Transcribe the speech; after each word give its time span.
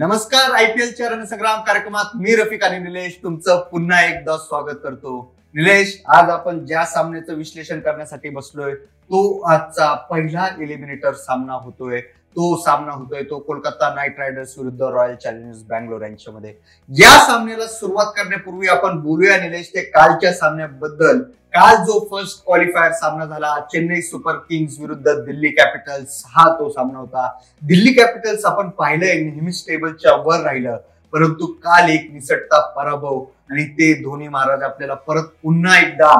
नमस्कार 0.00 0.50
I 0.54 0.64
P 0.66 0.82
एलच्या 0.82 1.08
रणसंग्राम 1.08 1.60
कार्यक्रमात 1.64 2.16
मी 2.20 2.34
रफिक 2.36 2.64
आणि 2.64 2.78
निलेश 2.78 3.16
तुमचं 3.22 3.60
पुन्हा 3.70 4.02
एकदा 4.04 4.36
स्वागत 4.38 4.78
करतो. 4.82 5.12
निलेश 5.54 5.94
आज 6.14 6.30
आपण 6.30 6.58
ज्या 6.66 6.84
सामन्याचं 6.86 7.34
विश्लेषण 7.34 7.80
करण्यासाठी 7.80 8.28
बसलोय 8.28 8.74
तो 8.74 9.40
आजचा 9.50 9.92
पहिला 10.10 10.46
एलिमिनेटर 10.60 11.12
सामना 11.12 11.52
होतोय. 11.52 12.00
तो 12.00 12.56
सामना 12.64 12.92
होतोय 12.92 13.22
तो 13.22 13.38
कोलकाता 13.38 13.92
नाईट 13.94 14.18
रायडर्स 14.18 14.54
विरुद्ध 14.58 14.82
रॉयल 14.82 15.14
चॅलेंजर्स 15.14 15.62
बँगलोर 15.64 16.02
यांच्यामध्ये. 16.02 16.54
या 16.90 17.18
सामन्याला 17.26 17.66
सुरुवात 17.66 18.12
करण्यापूर्वी 18.16 18.68
आपण 18.68 19.00
बोलूया 19.00 19.40
निलेश 19.42 19.70
ते 19.74 19.84
कालच्या 19.90 20.32
सामन्याबद्दल. 20.32 21.22
काल 21.56 21.76
जो 21.76 21.98
फर्स्ट 22.10 22.44
क्वालिफायर 22.44 22.92
सामना 22.92 23.24
झाला 23.24 23.60
चेन्नई 23.72 24.00
सुपर 24.00 24.32
किंग्स 24.32 24.80
विरुद्ध 24.80 25.08
दिल्ली 25.08 25.48
कॅपिटल्स 25.48 26.22
हा 26.26 26.48
तो 26.58 26.68
सामना 26.68 26.98
होता. 26.98 27.28
दिल्ली 27.62 27.92
कॅपिटल्स 27.92 28.44
आपण 28.44 28.68
पाहिलंय 28.68 29.14
नेहमीच 29.20 29.64
टेबलच्या 29.68 30.12
वर 30.16 30.40
राहिलं. 30.40 30.76
परंतु 31.12 31.46
काल 31.46 31.88
एक 31.90 32.10
निसटता 32.12 32.60
पराभव 32.66 33.20
आणि 33.50 33.64
ते 33.64 33.92
धोनी 33.94 34.28
महाराज 34.28 34.62
आपल्याला 34.62 34.94
परत 34.94 35.22
पुन्हा 35.42 35.78
एकदा 35.78 36.12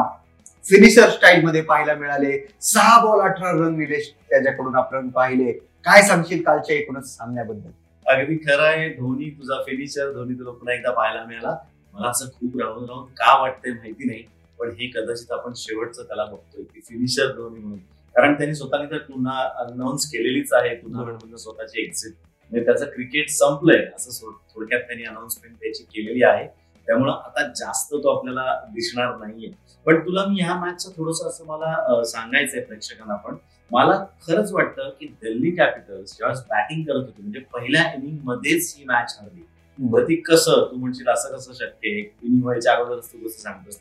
फिनिशर 0.64 1.08
स्टाईल 1.08 1.44
मध्ये 1.44 1.60
पाहायला 1.60 1.94
मिळाले. 1.94 2.48
सहा 2.60 2.98
बॉल 3.04 3.20
अठरा 3.20 3.50
रन 3.50 3.76
निलेश 3.78 4.12
त्याच्याकडून 4.30 4.76
आपण 4.76 5.08
पाहिले. 5.08 5.52
काय 5.52 6.02
सांगशील 6.02 6.42
कालच्या 6.42 6.76
एकूणच 6.76 7.16
सामन्याबद्दल? 7.16 7.70
अगदी 8.06 8.36
खरं 8.36 8.62
आहे 8.62 8.88
धोनी 8.88 9.30
तुझा 9.30 9.62
फिनिशर 9.62 10.12
धोनी 10.12 10.34
तुला 10.34 10.50
पुन्हा 10.50 10.74
एकदा 10.74 10.90
पाहायला 10.90 11.24
मिळाला. 11.24 11.56
मला 11.94 12.08
असं 12.08 12.26
खूप 12.26 12.60
राहून 12.60 12.84
राहून 12.84 13.04
का 13.04 13.40
वाटतंय 13.40 13.72
माहिती 13.72 14.04
नाही. 14.04 14.22
पण 14.58 14.70
हे 14.70 14.86
कदाचित 14.86 15.32
आपण 15.32 15.52
शेवटचं 15.56 16.02
त्याला 16.02 16.24
बघतोय 16.24 16.64
की 16.64 16.80
फिनिशर 16.80 17.32
धोनी 17.32 17.60
म्हणून. 17.60 17.78
कारण 18.14 18.34
त्यांनी 18.34 18.54
स्वतःने 18.54 18.90
तर 18.90 18.98
पुन्हा 18.98 19.42
अनाऊन्स 19.58 20.06
केलेलीच 20.10 20.52
आहे 20.52 20.74
टुर्नामेंट 20.74 21.34
स्वतःची 21.36 21.82
एक्झिट 21.82 22.12
म्हणजे 22.50 22.64
त्याचं 22.64 22.84
क्रिकेट 22.84 23.30
संपलंय 23.30 23.84
असं 23.96 24.30
थोडक्यात 24.54 24.80
त्यांनी 24.80 25.04
अनाऊन्समेंट 25.04 25.56
त्याची 25.56 25.82
केलेली 25.84 26.22
आहे. 26.22 26.46
त्यामुळं 26.86 27.12
आता 27.12 27.46
जास्त 27.48 27.94
तो 27.94 28.08
आपल्याला 28.08 28.60
दिसणार 28.74 29.16
नाहीये. 29.16 29.50
पण 29.86 29.98
तुला 30.00 30.24
मी 30.26 30.40
ह्या 30.40 30.54
मॅचचं 30.54 30.90
थोडस 30.96 31.22
असं 31.22 31.46
मला 31.46 32.02
सांगायचंय 32.04 32.60
प्रेक्षकांना 32.60 33.14
पण. 33.16 33.36
मला 33.70 34.04
खरंच 34.26 34.52
वाटतं 34.52 34.90
की 34.90 35.06
दिल्ली 35.22 35.50
कॅपिटल्स 35.50 36.16
ज्यावेळेस 36.16 36.40
बॅटिंग 36.40 36.82
करत 36.82 36.96
होती 36.96 37.22
म्हणजे 37.22 37.40
पहिल्या 37.40 37.92
इनिंग 37.94 38.18
मध्येच 38.24 38.74
ही 38.78 38.84
मॅच 38.84 39.18
हरली. 39.20 39.42
ती 39.78 40.16
कसं 40.16 40.68
तू 40.70 40.76
म्हणशील 40.76 41.08
असं 41.08 41.36
कसं 41.36 41.52
शक्य 41.52 41.90
आहे? 41.90 42.00
इनिंग 42.00 42.42
व्हायच्या 42.42 42.72
अगोदरच 42.72 43.12
तू 43.12 43.18
कसं 43.18 43.42
सांगतोस? 43.42 43.78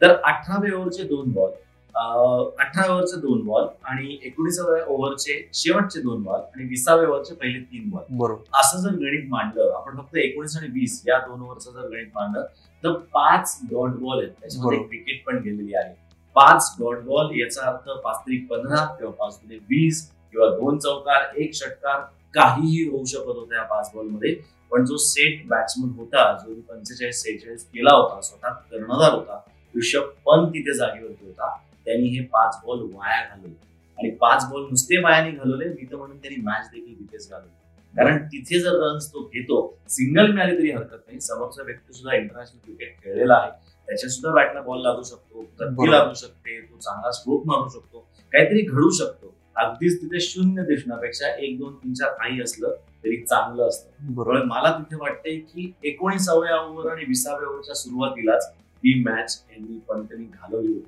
तर 0.00 0.14
अठराव्या 0.14 0.76
ओव्हरचे 0.76 1.02
दोन 1.04 1.32
बॉल 1.32 1.50
अठरा 1.94 2.84
ओव्हरचे 2.88 3.20
दोन 3.20 3.40
बॉल 3.46 3.66
आणि 3.84 4.18
एकोणीसाव्या 4.22 4.84
ओव्हरचे 4.86 5.38
शेवटचे 5.54 6.00
दोन 6.00 6.22
बॉल 6.22 6.40
आणि 6.40 6.64
विसाव्या 6.68 7.08
ओव्हरचे 7.08 7.34
पहिले 7.34 7.60
तीन 7.62 7.88
बॉल 7.90 8.02
बरोबर. 8.10 8.58
असं 8.60 8.82
जर 8.82 8.94
गणित 8.96 9.28
मांडलं 9.30 9.72
आपण 9.76 9.96
फक्त 9.96 10.16
एकोणीस 10.16 10.56
आणि 10.56 10.68
वीस 10.72 11.02
या 11.08 11.18
दोन 11.18 11.40
ओव्हरचं 11.40 11.72
जर 11.72 11.88
गणित 11.88 12.06
मांडलं 12.14 12.44
तर 12.84 12.92
पाच 13.14 13.58
डॉट 13.70 13.96
बॉल 14.00 14.18
आहेत. 14.18 14.32
त्याच्यामध्ये. 14.40 14.78
क्रिकेट 14.78 15.24
पण 15.26 15.38
गेलेली 15.42 15.74
आहे. 15.74 15.92
पाच 16.36 16.74
डॉट 16.80 17.02
बॉल 17.04 17.34
याचा 17.40 17.66
अर्थ 17.68 17.90
पाच 18.04 18.20
त्रिक 18.26 18.46
पंधरा 18.50 18.84
किंवा 18.94 19.12
पाच 19.18 19.38
दुने 19.42 19.56
वीस 19.70 20.06
किंवा 20.32 20.48
दोन 20.56 20.78
चौकार 20.78 21.36
एक 21.36 21.54
षटकार 21.54 22.00
काहीही 22.34 22.88
होऊ 22.88 23.04
शकत 23.04 23.36
होतं 23.36 23.54
या 23.54 23.62
पाच 23.66 23.90
बॉलमध्ये. 23.94 24.34
पण 24.72 24.84
जो 24.84 24.96
सेट 25.02 25.46
बॅट्समन 25.48 25.98
होता 25.98 26.32
जो 26.38 26.54
पंचेचाळीस 26.68 27.22
सेहेचाळीस 27.22 27.64
केला 27.64 27.94
होता 27.96 28.20
स्वतः 28.20 28.48
कर्णधार 28.70 29.12
होता 29.12 29.40
ऋषभ 29.78 30.00
पंत 30.00 30.48
तिथे 30.48 30.74
जागेवरती 30.74 31.26
होता 31.26 31.56
त्यांनी 31.84 32.08
हे 32.08 32.24
पाच 32.24 32.60
बॉल 32.66 32.78
वाया 32.80 33.28
घालवले. 33.28 33.54
आणि 33.98 34.10
पाच 34.10 34.44
बॉल 34.50 34.62
नुसते 34.62 35.00
वायाने 35.02 35.30
घालवले 35.30 35.68
मी 35.68 35.86
तर 35.92 35.96
म्हणून 35.96 36.16
त्यांनी 36.16 36.42
मॅच 36.42 36.66
देखील 36.66 36.98
तिथेच 36.98 37.30
घालवली. 37.30 37.50
कारण 37.96 38.26
तिथे 38.26 38.58
जर 38.60 38.72
रन्स 38.72 39.08
तो 39.08 39.30
घेतो 39.34 39.78
सिंगल 39.88 40.32
मिळाली 40.32 40.58
तरी 40.58 40.70
हरकत 40.70 40.96
नाही. 41.06 41.20
समोरचा 41.20 41.62
व्यक्ती 41.62 41.92
सुद्धा 41.92 42.16
इंटरनॅशनल 42.16 42.58
क्रिकेट 42.64 43.04
खेळलेला 43.04 43.34
आहे. 43.34 43.50
त्याच्या 43.86 44.10
सुद्धा 44.10 44.32
बॅटला 44.32 44.60
बॉल 44.60 44.82
लागू 44.82 45.02
शकतो 45.02 45.40
गती. 45.60 45.90
लागू 45.90 46.14
शकते 46.14 46.60
तो 46.60 46.78
चांगला 46.78 47.10
स्ट्रोक 47.10 47.46
मारू 47.46 47.68
शकतो. 47.68 47.98
काहीतरी 48.32 48.62
घडू 48.62 48.90
शकतो. 48.90 49.34
अगदीच 49.56 50.02
तिथे 50.02 50.20
शून्य 50.20 50.62
दिसण्यापेक्षा 50.62 51.26
एक 51.28 51.58
दोन 51.58 51.74
तीन 51.74 51.92
चार 51.94 52.10
काही 52.10 52.42
असलं 52.42 52.68
तरी 53.04 53.16
चांगलं 53.16 53.68
असतं. 53.68 54.14
बरोबर. 54.14 54.42
मला 54.42 54.78
तिथे 54.78 54.96
वाटतंय 54.96 55.36
की 55.36 55.72
एकोणीसाव्या 55.84 56.56
ओव्हर 56.56 56.92
आणि 56.92 57.04
विसाव्या 57.08 57.48
ओव्हरच्या 57.48 57.74
सुरुवातीलाच 57.74 58.54
ही 58.84 59.02
मॅच 59.04 59.44
यांनी 59.50 59.78
पंतनी 59.88 60.24
घालवली 60.24 60.72
होती. 60.72 60.86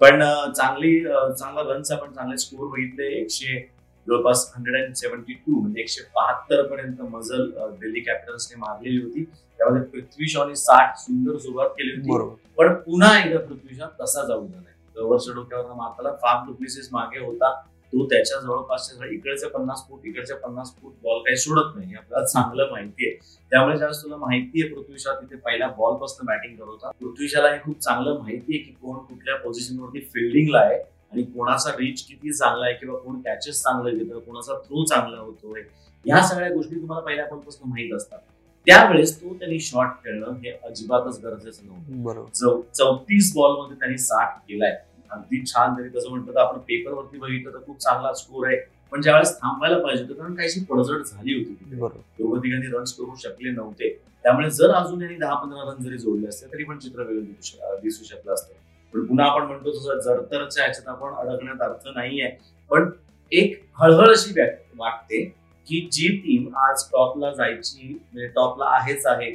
पण 0.00 0.22
चांगली 0.56 1.00
चांगला 1.04 1.62
रन्स 1.72 1.90
आपण 1.92 2.12
चांगले 2.12 2.36
स्कोर 2.38 2.68
बघितले. 2.68 3.06
एकशे 3.20 3.58
जवळपास 4.06 4.52
हंड्रेड 4.56 4.84
अँड 4.84 4.94
सेव्हन्टी 4.94 5.32
टू 5.46 5.60
म्हणजे 5.60 5.80
एकशे 5.80 6.02
बहात्तर 6.14 6.66
पर्यंत 6.66 7.00
मजल 7.10 7.50
दिल्ली 7.80 8.00
कॅपिटल्सने 8.00 8.58
मारलेली 8.60 9.02
होती. 9.02 9.24
त्यामध्ये 9.58 9.82
पृथ्वी 9.82 10.28
शॉने 10.28 10.54
साठ 10.56 10.96
सुंदर 10.98 11.36
सुरुवात 11.38 11.68
केली 11.78 11.94
होती. 11.96 12.36
पण 12.58 12.74
पुन्हा 12.74 13.18
एकदा 13.18 13.38
पृथ्वी 13.46 13.76
शॉ 13.76 13.86
तसा 14.00 14.26
जाऊन 14.26 14.46
झालाय 14.46 14.66
डोक्यावर 15.34 15.72
मारताना 15.76 16.10
फार्म 16.22 16.46
डुप्लिसिस 16.46 16.88
मागे 16.92 17.24
होता. 17.24 17.50
तो 17.92 18.04
त्याच्या 18.06 18.40
जवळपासच्या 18.40 19.06
इकडचे 19.12 19.48
पन्नास 19.48 19.84
फूट 19.88 20.06
इकडचे 20.06 20.34
पन्नास 20.38 20.74
फूट 20.76 20.92
बॉल 21.02 21.18
काही 21.18 21.36
सोडत 21.36 21.76
नाही. 21.76 21.88
हे 21.88 21.96
आपल्याला 21.96 22.26
चांगलं 22.26 22.70
माहितीये 22.70 23.10
त्यामुळे 23.52 23.76
ज्यावेळेस 23.76 24.02
तुला 24.02 24.16
माहितीये 24.16 24.68
पृथ्वी 24.68 24.98
शॉ 24.98 25.14
तिथे 25.20 25.36
पहिल्या 25.36 25.68
बॉलपासून 25.78 26.26
बॅटिंग 26.26 26.56
करत 26.56 26.68
होता 26.68 26.90
पृथ्वी 27.00 27.28
शॉला 27.28 27.52
हे 27.52 27.58
खूप 27.62 27.78
चांगलं 27.78 28.18
माहितीये 28.18 28.58
की 28.58 28.72
कोण 28.82 28.98
कुठल्या 28.98 29.36
पोझिशनवरती 29.36 30.00
फिल्डिंगला 30.14 30.60
आहे 30.60 30.78
आणि 31.12 31.22
कोणाचा 31.24 31.70
रीच 31.70 32.02
किती 32.06 32.32
चांगला 32.32 32.64
आहे 32.64 32.74
किंवा 32.74 32.98
कोण 32.98 33.20
कॅचेस 33.20 33.62
चांगलं 33.62 33.96
घेतं 33.98 34.18
कोणाचा 34.18 34.58
थ्रो 34.58 34.84
चांगला 34.84 35.20
होतोय. 35.20 35.62
ह्या 36.06 36.22
सगळ्या 36.22 36.48
गोष्टी 36.48 36.76
तुम्हाला 36.76 37.04
पहिल्या 37.06 37.24
बॉलपासून 37.26 37.70
माहीत 37.70 37.94
असतात. 37.94 38.18
त्यावेळेस 38.66 39.16
तो 39.20 39.32
त्यांनी 39.34 39.58
शॉट 39.60 39.88
खेळणं 40.04 40.34
हे 40.42 40.50
अजिबातच 40.64 41.18
गरजेचं 41.24 41.66
नव्हतं. 41.66 42.60
चौतीस 42.74 43.32
बॉलमध्ये 43.36 43.76
त्यांनी 43.78 43.98
साठ 43.98 44.36
केलाय. 44.38 44.76
अगदी 45.10 45.44
छान 45.46 45.78
तरी 45.78 45.88
तसं 45.88 46.10
म्हणतो 46.10 46.34
तर 46.34 46.40
आपण 46.40 46.58
पेपरवरती 46.58 47.18
बघितलं 47.18 47.52
तर 47.52 47.64
खूप 47.66 47.78
चांगला 47.78 48.12
स्कोर 48.14 48.46
आहे. 48.46 48.56
पण 48.92 49.00
ज्यावेळेस 49.02 49.34
थांबायला 49.38 49.78
पाहिजे 49.78 50.02
होतं 50.02 50.14
कारण 50.14 50.34
काहीशी 50.34 50.60
पडझड 50.64 51.02
झाली 51.02 51.34
होती 51.34 51.74
दोघं 51.74 52.38
तिघांनी 52.38 52.66
रन्स 52.76 52.92
करू 52.92 53.14
शकले 53.22 53.50
नव्हते. 53.50 53.88
त्यामुळे 54.24 54.50
जर 54.50 54.70
अजून 54.74 55.02
यांनी 55.02 55.16
दहा 55.16 55.34
पंधरा 55.34 55.70
रन 55.70 55.82
जरी 55.84 55.98
जोडले 55.98 56.28
असते 56.28 56.46
तरी 56.52 56.64
पण 56.64 56.78
चित्र 56.78 57.02
वेगळं 57.02 57.80
दिसू 57.82 58.04
शकलं 58.04 58.32
असतं. 58.34 58.54
पण 58.94 59.04
पुन्हा 59.06 59.26
आपण 59.26 59.42
म्हणतो 59.42 59.70
तसं 59.70 60.00
जरतरच्या 60.00 60.64
ह्याच्यात 60.64 60.88
आपण 60.88 61.14
अडकण्यात 61.14 61.60
अर्थ 61.62 61.88
नाहीये. 61.96 62.30
पण 62.70 62.90
एक 63.32 63.60
हळहळ 63.80 64.10
अशी 64.10 64.32
वाटते 64.78 65.22
की 65.66 65.80
जी 65.92 66.08
टीम 66.16 66.56
आज 66.56 66.84
टॉपला 66.92 67.32
जायची 67.32 67.88
म्हणजे 67.92 68.26
टॉपला 68.26 68.64
आहेच 68.74 69.06
आहे. 69.06 69.30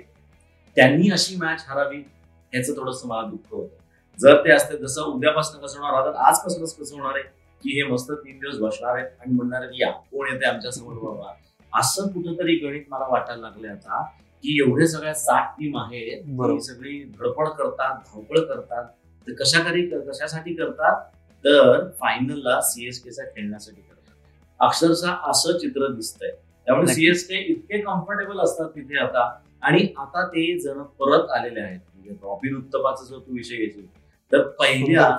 त्यांनी 0.78 1.10
अशी 1.12 1.36
मॅच 1.36 1.66
हरावी 1.68 1.98
ह्याचं 1.98 2.74
थोडंसं 2.74 3.08
मला 3.08 3.28
दुःख 3.30 3.54
होतं. 3.54 3.76
जर 4.20 4.44
ते 4.46 4.52
असते 4.52 4.78
जसं 4.78 5.02
उद्यापासून 5.02 5.62
कसं 5.62 5.80
होणार 5.80 6.08
आता 6.08 6.28
आजपासूनच 6.28 6.76
कसं 6.78 6.96
होणार 6.96 7.16
आहे? 7.16 7.24
की 7.64 7.70
हे 7.70 7.84
मस्त 7.84 8.12
तीन 8.12 8.38
दिवस 8.40 8.58
बसणार 8.58 8.96
आहेत 8.96 9.10
आणि 9.22 9.34
म्हणणार 9.34 9.62
आहेत 9.62 9.74
या 9.82 9.92
कोण 9.92 10.28
येते 10.34 10.46
आमच्यासमोर 10.46 10.94
बाबा 10.94 11.32
असं 11.80 12.08
कुठंतरी 12.08 12.56
गणित 12.56 12.84
मला 12.90 13.06
वाटायला 13.10 13.42
लागले 13.42 13.68
आता 13.68 14.04
की 14.44 14.58
एवढे 14.60 14.88
सगळ्या 14.88 15.14
सात 15.14 15.48
टीम 15.60 15.78
आहेत 15.78 16.62
सगळी 16.62 17.04
धडपड 17.04 17.48
करतात 17.48 17.96
धावपळ 17.96 18.40
करतात. 18.40 18.86
तर 19.28 19.34
कशाकरी 19.34 19.86
कशासाठी 20.10 20.54
करतात? 20.54 21.04
तर 21.46 21.88
फायनलला 21.90 22.60
सीएसकेचा 22.62 23.24
खेळण्यासाठी 23.24 23.82
करतात. 23.82 24.14
अक्षरशः 24.60 25.30
असं 25.30 25.58
चित्र 25.58 25.88
दिसतंय. 25.88 26.32
त्यामुळे. 26.68 26.94
सीएसके 26.94 27.38
इतके 27.44 27.82
कम्फर्टेबल 27.82 28.40
असतात 28.40 28.70
तिथे 28.70 29.00
आता. 29.00 29.30
आणि 29.62 29.88
आता 29.98 30.26
ते 30.28 30.60
जण 30.60 30.82
परत 31.00 31.30
आलेले 31.30 31.60
आहेत. 31.60 31.80
म्हणजे 31.94 32.12
रॉबिन 32.24 32.56
उत्तपाचा 32.56 33.06
जर 33.06 33.20
तू 33.20 33.34
विषय 33.34 33.56
घेशील 33.56 33.86
तर 34.32 34.42
पहिल्या 34.60 35.10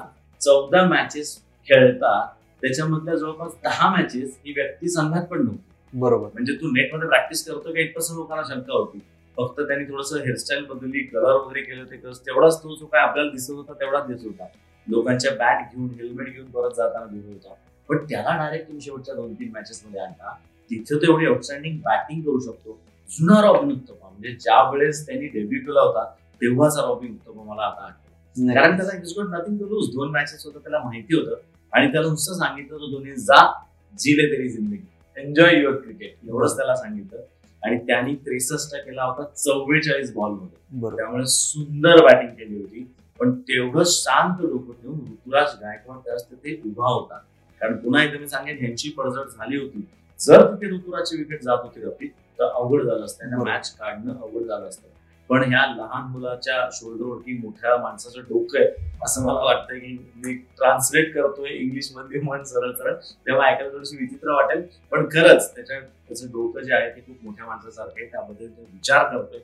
चौदा 0.41 0.85
मॅचेस 0.85 1.37
खेळतात 1.69 2.35
त्याच्यामधल्या 2.63 3.15
जवळपास 3.15 3.53
दहा 3.65 3.89
मॅचेस 3.91 4.39
ही 4.47 4.53
व्यक्ती 4.53 4.89
संघात 4.89 5.27
पण 5.27 5.43
नव्हती. 5.45 5.73
बरोबर. 5.93 6.29
म्हणजे 6.33 6.53
तू 6.53 6.71
नेटमध्ये 6.71 7.09
प्रॅक्टिस 7.09 7.45
करतो 7.47 7.73
का 7.73 7.81
इथपासून 7.81 8.17
लोकांना 8.17 8.43
शंका 8.49 8.73
होती. 8.73 8.99
फक्त 9.37 9.61
त्यांनी 9.61 9.85
थोडंसं 9.85 10.19
हेअरस्टाईल 10.19 10.65
बदलली 10.65 11.03
कलर 11.05 11.35
वगैरे 11.35 11.63
केले 11.63 11.81
होते 11.81 11.97
तेवढाच 12.27 12.63
तो 12.63 12.75
जो 12.75 12.87
काय 12.87 13.01
आपल्याला 13.01 13.31
दिसत 13.31 13.51
होता 13.51 13.73
तेवढाच 13.73 14.07
दिसत 14.07 14.27
होता. 14.27 14.47
लोकांच्या 14.87 15.33
बॅट 15.35 15.63
घेऊन 15.75 15.89
हेल्मेट 16.01 16.33
घेऊन 16.35 16.51
परत 16.51 16.75
जाताना 16.77 17.07
दिसत 17.07 17.29
होता. 17.29 17.55
पण 17.89 18.05
त्याला 18.05 18.37
डायरेक्ट 18.37 18.67
तुम्ही 18.67 18.85
शेवटच्या 18.85 19.15
दोन 19.15 19.33
तीन 19.35 19.51
मॅचेस 19.53 19.83
मध्ये 19.87 20.01
आणता 20.01 20.35
तिथे 20.71 20.97
तो 20.97 21.13
एवढी 21.13 21.27
आउटस्टँडिंग 21.27 21.79
बॅटिंग 21.85 22.23
करू 22.23 22.39
शकतो. 22.41 22.79
जुना 23.09 23.41
रॉबिन 23.43 23.73
उत्तपा 23.73 24.09
म्हणजे 24.09 24.31
ज्या 24.41 24.63
वेळेस 24.71 25.07
त्यांनी 25.07 25.27
डेब्यू 25.27 25.61
केला 25.61 25.81
होता 25.81 26.05
तेव्हाचा 26.41 26.83
रॉबिन 26.83 27.13
उत्तपा 27.13 27.43
मला 27.45 27.63
आता 27.63 27.93
कारण 28.39 28.77
त्याला 28.77 28.97
is 28.97 29.15
got 29.19 29.27
nothing 29.29 29.59
to 29.59 29.65
lose 29.65 29.89
दोन 29.89 30.11
मॅचेस 30.11 30.43
होतं 30.45 30.59
त्याला 30.59 30.79
माहिती 30.79 31.17
होतं. 31.17 31.35
आणि 31.73 31.93
त्याला 31.93 32.09
नुसतं 32.09 32.35
सांगितलं 32.35 32.77
होतं 32.77 32.93
दोन्ही 32.93 33.13
जा 33.13 33.53
जिले 33.99 34.37
तरी 34.37 34.49
जिंदगी 34.49 34.87
एन्जॉय 35.17 35.63
युअर 35.63 35.77
क्रिकेट 35.77 36.15
एवढंच 36.29 36.57
त्याला 36.57 36.77
सांगितलं. 36.77 37.21
आणि 37.63 37.79
त्यांनी 37.79 38.15
त्रेसष्ट 38.15 38.77
केला 38.77 39.05
होता 39.05 39.23
चव्वेचाळीस 39.23 40.15
बॉलमध्ये. 40.15 40.81
बरोबर. 40.81 41.03
त्यामुळे 41.03 41.27
सुंदर 41.27 42.03
बॅटिंग 42.03 42.31
केली 42.31 42.61
होती. 42.61 42.95
पण 43.21 43.41
तेवढं 43.41 43.83
शांत 43.87 44.47
डोकं 44.47 44.73
ठेवून 44.73 45.01
ऋतुराज 45.01 45.49
गायकवाड 45.63 45.99
त्यावेळेस 45.99 46.31
तिथे 46.31 46.69
उभा 46.69 46.87
होता. 46.87 47.19
कारण 47.61 47.77
पुन्हा 47.77 48.05
एकदा 48.05 48.19
मी 48.19 48.29
सांगेन 48.29 48.57
ह्यांची 48.61 48.89
पडझड 48.89 49.29
झाली 49.29 49.57
होती. 49.57 49.87
जर 50.21 50.55
तिथे 50.55 50.71
ऋतुराजची 50.71 51.17
विकेट 51.17 51.43
जात 51.43 51.59
होती 51.63 51.81
रफी 51.81 52.09
तर 52.09 52.45
अवघड 52.45 52.83
झालं 52.83 53.05
असतं. 53.05 53.45
मॅच 53.45 53.77
काढणं 53.77 54.21
अवघड 54.21 54.47
झालं 54.47 54.69
असतं. 54.69 54.89
पण 55.31 55.43
ह्या 55.43 55.65
लहान 55.77 56.11
मुलाच्या 56.13 56.69
शोल्डरवरती 56.73 57.37
मोठ्या 57.39 57.77
माणसाचं 57.77 58.21
डोकं 58.21 58.59
आहे 58.59 58.93
असं 59.05 59.25
मला 59.27 59.41
वाटतं 59.41 59.79
की 59.79 59.97
मी 60.25 60.35
ट्रान्सलेट 60.59 61.15
करतोय 61.15 61.51
इंग्लिशमध्ये 61.51 62.21
म्हण 62.21 62.43
सरळ 62.43 62.73
सरळ. 62.73 62.95
तेव्हा 63.27 63.47
ऐकायला 63.47 63.73
थोडीशी 63.73 63.97
विचित्र 63.97 64.33
वाटेल 64.33 64.63
पण 64.91 65.07
खरंच 65.07 65.55
त्याच्या 65.57 65.81
त्याचं 65.81 66.27
डोकं 66.27 66.61
जे 66.61 66.75
आहे 66.75 66.91
ते 66.91 67.01
खूप 67.01 67.25
मोठ्या 67.25 67.47
माणसासारखं 67.47 68.01
आहे. 68.01 68.07
त्याबद्दल 68.07 68.47
तो 68.47 68.63
विचार 68.63 69.05
करतोय. 69.05 69.41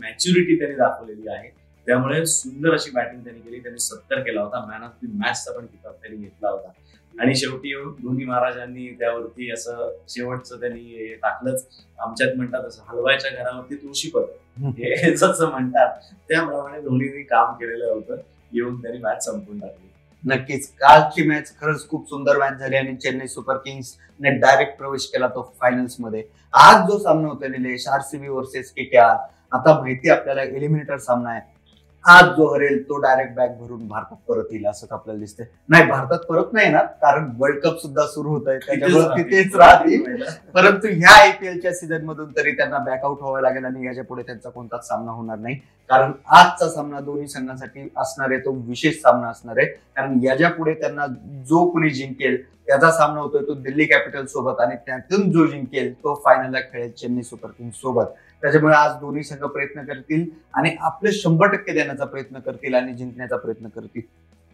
मॅच्युरिटी 0.00 0.58
त्यांनी 0.58 0.76
दाखवलेली 0.76 1.28
आहे. 1.28 1.48
त्यामुळे 1.86 2.24
सुंदर 2.26 2.72
अशी 2.72 2.90
बॅटिंग 2.90 3.22
त्यांनी 3.24 3.40
केली. 3.40 3.60
त्यांनी 3.60 3.78
सत्तर 3.78 4.20
केला 4.20 4.42
होता. 4.42 4.64
मॅन 4.66 4.82
ऑफ 4.82 4.90
द 5.02 5.08
मॅचचा 5.14 5.58
पण 5.58 5.66
किताब 5.66 5.92
त्यांनी 5.92 6.22
घेतला 6.22 6.50
होता. 6.50 6.69
आणि 7.20 7.34
शेवटी 7.34 7.68
येऊन 7.68 7.92
धोनी 7.92 8.24
महाराजांनी 8.24 8.88
त्यावरती 8.88 9.50
असं 9.52 9.92
शेवटचं 10.08 10.60
त्यांनी 10.60 11.14
टाकलंच. 11.14 11.66
आमच्यात 11.98 12.36
म्हणतात 12.36 12.64
असं 12.64 12.82
हलवायच्या 12.88 13.30
घरावरती 13.30 13.74
तुळशीपत्र 13.74 14.68
हे 14.78 15.10
जसं 15.16 15.50
म्हणतात 15.50 16.00
त्याप्रमाणे 16.28 16.80
धोनीने 16.80 17.22
काम 17.22 17.54
केलेलं 17.54 17.86
होतं. 17.86 18.16
येऊन 18.52 18.82
त्यांनी 18.82 19.00
मॅच 19.00 19.24
संपून 19.24 19.58
टाकली. 19.58 19.86
नक्कीच. 20.24 20.68
कालची 20.68 21.28
मॅच 21.28 21.52
खरंच 21.60 21.88
खूप 21.88 22.08
सुंदर 22.08 22.38
मॅच 22.38 22.52
झाली 22.52 22.76
आणि 22.76 22.96
चेन्नई 22.96 23.26
सुपर 23.26 23.56
किंग्स 23.56 23.96
ने 24.20 24.30
डायरेक्ट 24.30 24.78
प्रवेश 24.78 25.06
केला 25.06 25.28
तो 25.28 25.54
फायनल्समध्ये. 25.60 26.22
आज 26.52 26.90
जो 26.90 26.98
सामना 26.98 27.28
होता 27.28 27.48
निलेश 27.48 27.88
आरसीबी 27.88 28.28
वर्सेस 28.28 28.70
केकेआर 28.70 29.16
आता 29.52 29.80
माहिती 29.80 30.10
आपल्याला 30.10 30.42
एलिमिनेटर 30.42 30.96
सामना 30.96 31.30
आहे. 31.30 31.40
आज 32.04 32.24
जो 32.36 32.46
हरेल 32.54 32.82
तो 32.82 32.96
डायरेक्ट 32.96 33.34
बॅग 33.36 33.48
भरून 33.58 33.86
भारतात 33.88 34.16
परत 34.28 34.52
येईल 34.52 34.66
असं 34.66 34.86
आपल्याला 34.90 35.18
दिसतंय. 35.20 35.46
नाही 35.68 35.84
भारतात 35.86 36.18
परत 36.28 36.52
नाही 36.52 36.66
येणार 36.66 36.84
कारण 37.02 37.30
वर्ल्ड 37.38 37.58
कप 37.62 37.76
सुद्धा 37.78 38.06
सुरू 38.06 38.28
होत 38.28 38.48
आहे 38.48 38.58
त्याच्यामुळे 38.58 39.22
तिथेच 39.22 39.56
राहतील. 39.56 40.22
परंतु 40.54 40.88
ह्या 40.90 41.10
आयपीएलच्या 41.22 41.72
सीझन 41.72 42.04
मधून 42.04 42.30
तरी 42.36 42.52
त्यांना 42.52 42.78
बॅकआउट 42.78 43.20
व्हावं 43.20 43.40
लागेल 43.40 43.64
आणि 43.64 43.86
याच्यापुढे 43.86 44.22
त्यांचा 44.22 44.50
कोणताच 44.50 44.86
सामना 44.88 45.12
होणार 45.12 45.38
नाही. 45.38 45.54
कारण 45.90 46.12
आजचा 46.30 46.68
सामना 46.68 47.00
दोन्ही 47.00 47.28
संघांसाठी 47.28 47.88
असणार 47.96 48.30
आहे 48.30 48.38
तो 48.40 48.52
विशेष 48.66 49.00
सामना 49.02 49.28
असणार 49.28 49.58
आहे. 49.58 49.66
कारण 49.66 50.18
याच्यापुढे 50.22 50.74
त्यांना 50.74 51.06
जो 51.48 51.64
कोणी 51.70 51.90
जिंकेल 51.90 52.42
त्याचा 52.70 52.90
सामना 52.90 53.20
होतोय 53.20 53.42
तो 53.42 53.54
दिल्ली 53.54 53.84
कॅपिटल 53.84 54.26
सोबत 54.26 54.60
आणि 54.60 54.74
त्यातून 54.86 55.30
जो 55.32 55.46
जिंकेल 55.46 55.92
तो 55.94 56.14
फायनलला 56.24 56.60
खेळेल 56.60 56.90
चेन्नई 56.90 57.22
सुपर 57.22 57.48
किंग्स 57.48 57.76
सोबत. 57.76 58.04
त्याच्यामुळे 58.42 58.74
आज 58.74 58.92
दोन्ही 59.00 59.22
संघ 59.22 59.42
प्रयत्न 59.44 59.82
करतील 59.84 60.24
आणि 60.54 60.70
आपले 60.80 61.12
शंभर 61.12 61.46
टक्के 61.46 61.72
देण्याचा 61.72 62.04
प्रयत्न 62.04 62.38
करतील 62.38 62.74
आणि 62.74 62.92
जिंकण्याचा 62.92 63.36
प्रयत्न 63.36 63.68
करतील. 63.68 64.02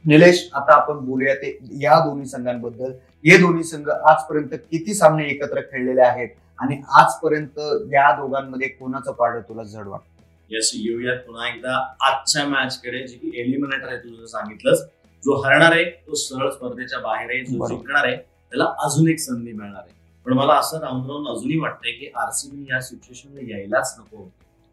निलेश 0.05 0.49
आता 0.55 0.75
आपण 0.75 1.05
बोलूया 1.07 1.35
ते 1.35 1.59
या 1.83 1.99
दोन्ही 2.05 2.27
संघांबद्दल. 2.27 2.91
हे 3.25 3.37
दोन्ही 3.37 3.65
संघ 3.65 3.89
आजपर्यंत 3.91 4.55
किती 4.71 4.95
सामने 4.95 5.29
एकत्र 5.29 5.61
खेळलेले 5.61 6.01
आहेत 6.01 6.29
आणि 6.59 6.83
आजपर्यंत 7.01 7.59
या 7.93 8.11
दोघांमध्ये 8.17 8.69
कोणाचं 8.69 9.13
पाड 9.13 9.39
तुला 9.39 9.63
जड 9.63 9.87
वाटतं? 9.87 10.23
यस 10.51 10.71
येऊयात 10.75 11.19
पुन्हा 11.19 11.49
एकदा. 11.49 11.77
आजच्या 12.01 12.47
मॅच 12.47 12.81
कडे 12.81 13.07
जी 13.07 13.17
की 13.17 13.41
एलिमिनेटर 13.41 13.89
आहे 13.89 13.99
तुझं 13.99 14.27
सांगितलंच. 14.27 14.89
जो 15.27 15.37
हरणार 15.43 15.73
आहे 15.73 15.85
तो 15.85 16.15
सरळ 16.15 16.51
स्पर्धेच्या 16.51 16.99
बाहेर 16.99 17.31
आहे 17.31 17.45
जो. 17.45 17.67
जिंकणार 17.69 18.07
आहे 18.07 18.17
त्याला 18.17 18.65
अजून 18.85 19.09
एक 19.09 19.19
संधी 19.19 19.53
मिळणार 19.53 19.81
आहे. 19.81 19.95
पण 20.27 20.33
मला 20.33 20.55
असं 20.55 20.81
राहून 20.81 21.07
राहून 21.07 21.27
अजूनही 21.29 21.59
वाटतंय 21.59 21.93
की 21.93 22.11
आरसीबी 22.17 22.65
या 22.71 22.81
सिच्युएशनला 22.81 23.41
यायलाच 23.51 23.95
नको. 23.99 24.29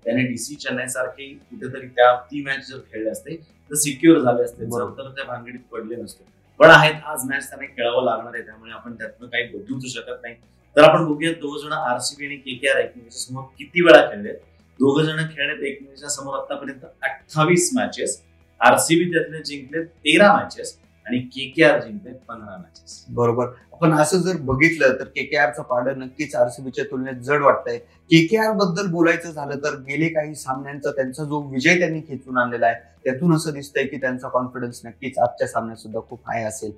त्याने 0.06 0.24
डीसी 0.28 0.56
चेन्नई 0.56 0.88
सारखी 0.88 1.28
कुठेतरी 1.50 1.88
त्या 1.88 2.14
ती 2.32 2.42
मॅच 2.44 2.68
जर 2.70 2.80
खेळले 2.92 3.10
असते 3.10 3.36
तर 3.72 3.76
सिक्युअर 3.76 4.20
झाले 4.20 4.44
असते. 4.44 4.66
तर 4.66 5.10
त्या 5.10 5.26
भानगडीत 5.26 5.60
पडले 5.72 5.96
नसते. 5.96 6.24
पण 6.60 6.70
आहेत 6.70 6.96
आज 7.06 7.24
मॅच 7.30 7.50
त्यांना 7.50 7.66
खेळावं 7.68 8.04
लागणार 8.06 8.34
आहे 8.34 8.46
त्यामुळे 8.46 8.72
आपण 8.72 8.96
त्यातनं 8.96 9.28
काही 9.28 9.48
बदलू 9.48 9.80
शकत 9.90 10.22
नाही. 10.24 10.36
तर 10.76 10.82
आपण 10.82 11.06
बघूया 11.06 11.32
दोघ 11.32 11.58
जण 11.58 11.72
आरसीबी 11.74 12.26
आणि 12.26 12.36
केकेआर 12.38 12.78
एकमेकांच्या 12.78 13.20
समोर 13.20 13.44
किती 13.58 13.82
वेळा 13.82 14.02
खेळले 14.12 14.34
दोघ 14.80 15.00
जण 15.02 15.26
खेळण्यात 15.28 15.64
एकमेकांच्या 15.64 16.10
समोर 16.10 16.36
आतापर्यंत 16.36 16.86
अठ्ठावीस 17.02 17.70
मॅचेस 17.76 18.22
आरसीबी 18.64 19.12
त्यातले 19.12 19.42
जिंकले 19.44 19.84
तेरा 19.84 20.34
मॅचेस 20.34 20.78
आणि 21.06 21.20
केकेआर 21.20 21.80
जिंकले 21.80 22.12
पंधरा 22.28 22.58
मॅचेस 22.58 23.06
बरोबर. 23.10 23.48
आपण 23.74 23.94
असं 23.94 24.18
जर 24.18 24.38
बघितलं 24.40 24.94
तर 25.00 25.04
केकेआरचं 25.06 25.64
पारडं 25.64 26.00
नक्कीच 26.00 26.36
आरसीबीच्या 26.36 26.86
तुलनेत 26.86 27.16
जड 27.16 27.42
वाटतंय. 27.42 27.78
केकेआरबद्दल 28.12 28.88
बोलायचं 28.88 29.32
झालं 29.32 29.56
तर 29.56 29.76
गेले 29.80 30.08
काही 30.10 30.36
सामन्यांचा 30.36 30.92
त्यांचा 30.92 31.24
जो 31.24 31.42
विजय 31.42 31.80
त्यांनी 31.80 32.00
खेचून 32.00 32.38
आणलेला 32.38 32.66
आहे 32.66 32.76
त्यातून 33.04 33.36
असं 33.36 33.54
दिसतंय 33.54 33.86
की 33.86 33.98
त्यांचा 33.98 34.28
कॉन्फिडन्स 34.28 34.82
नक्कीच 34.86 35.18
आजच्या 35.20 35.48
सामन्यात 35.48 35.78
सुद्धा 35.78 36.00
खूप 36.10 36.20
हाय 36.28 36.44
असेल. 36.44 36.72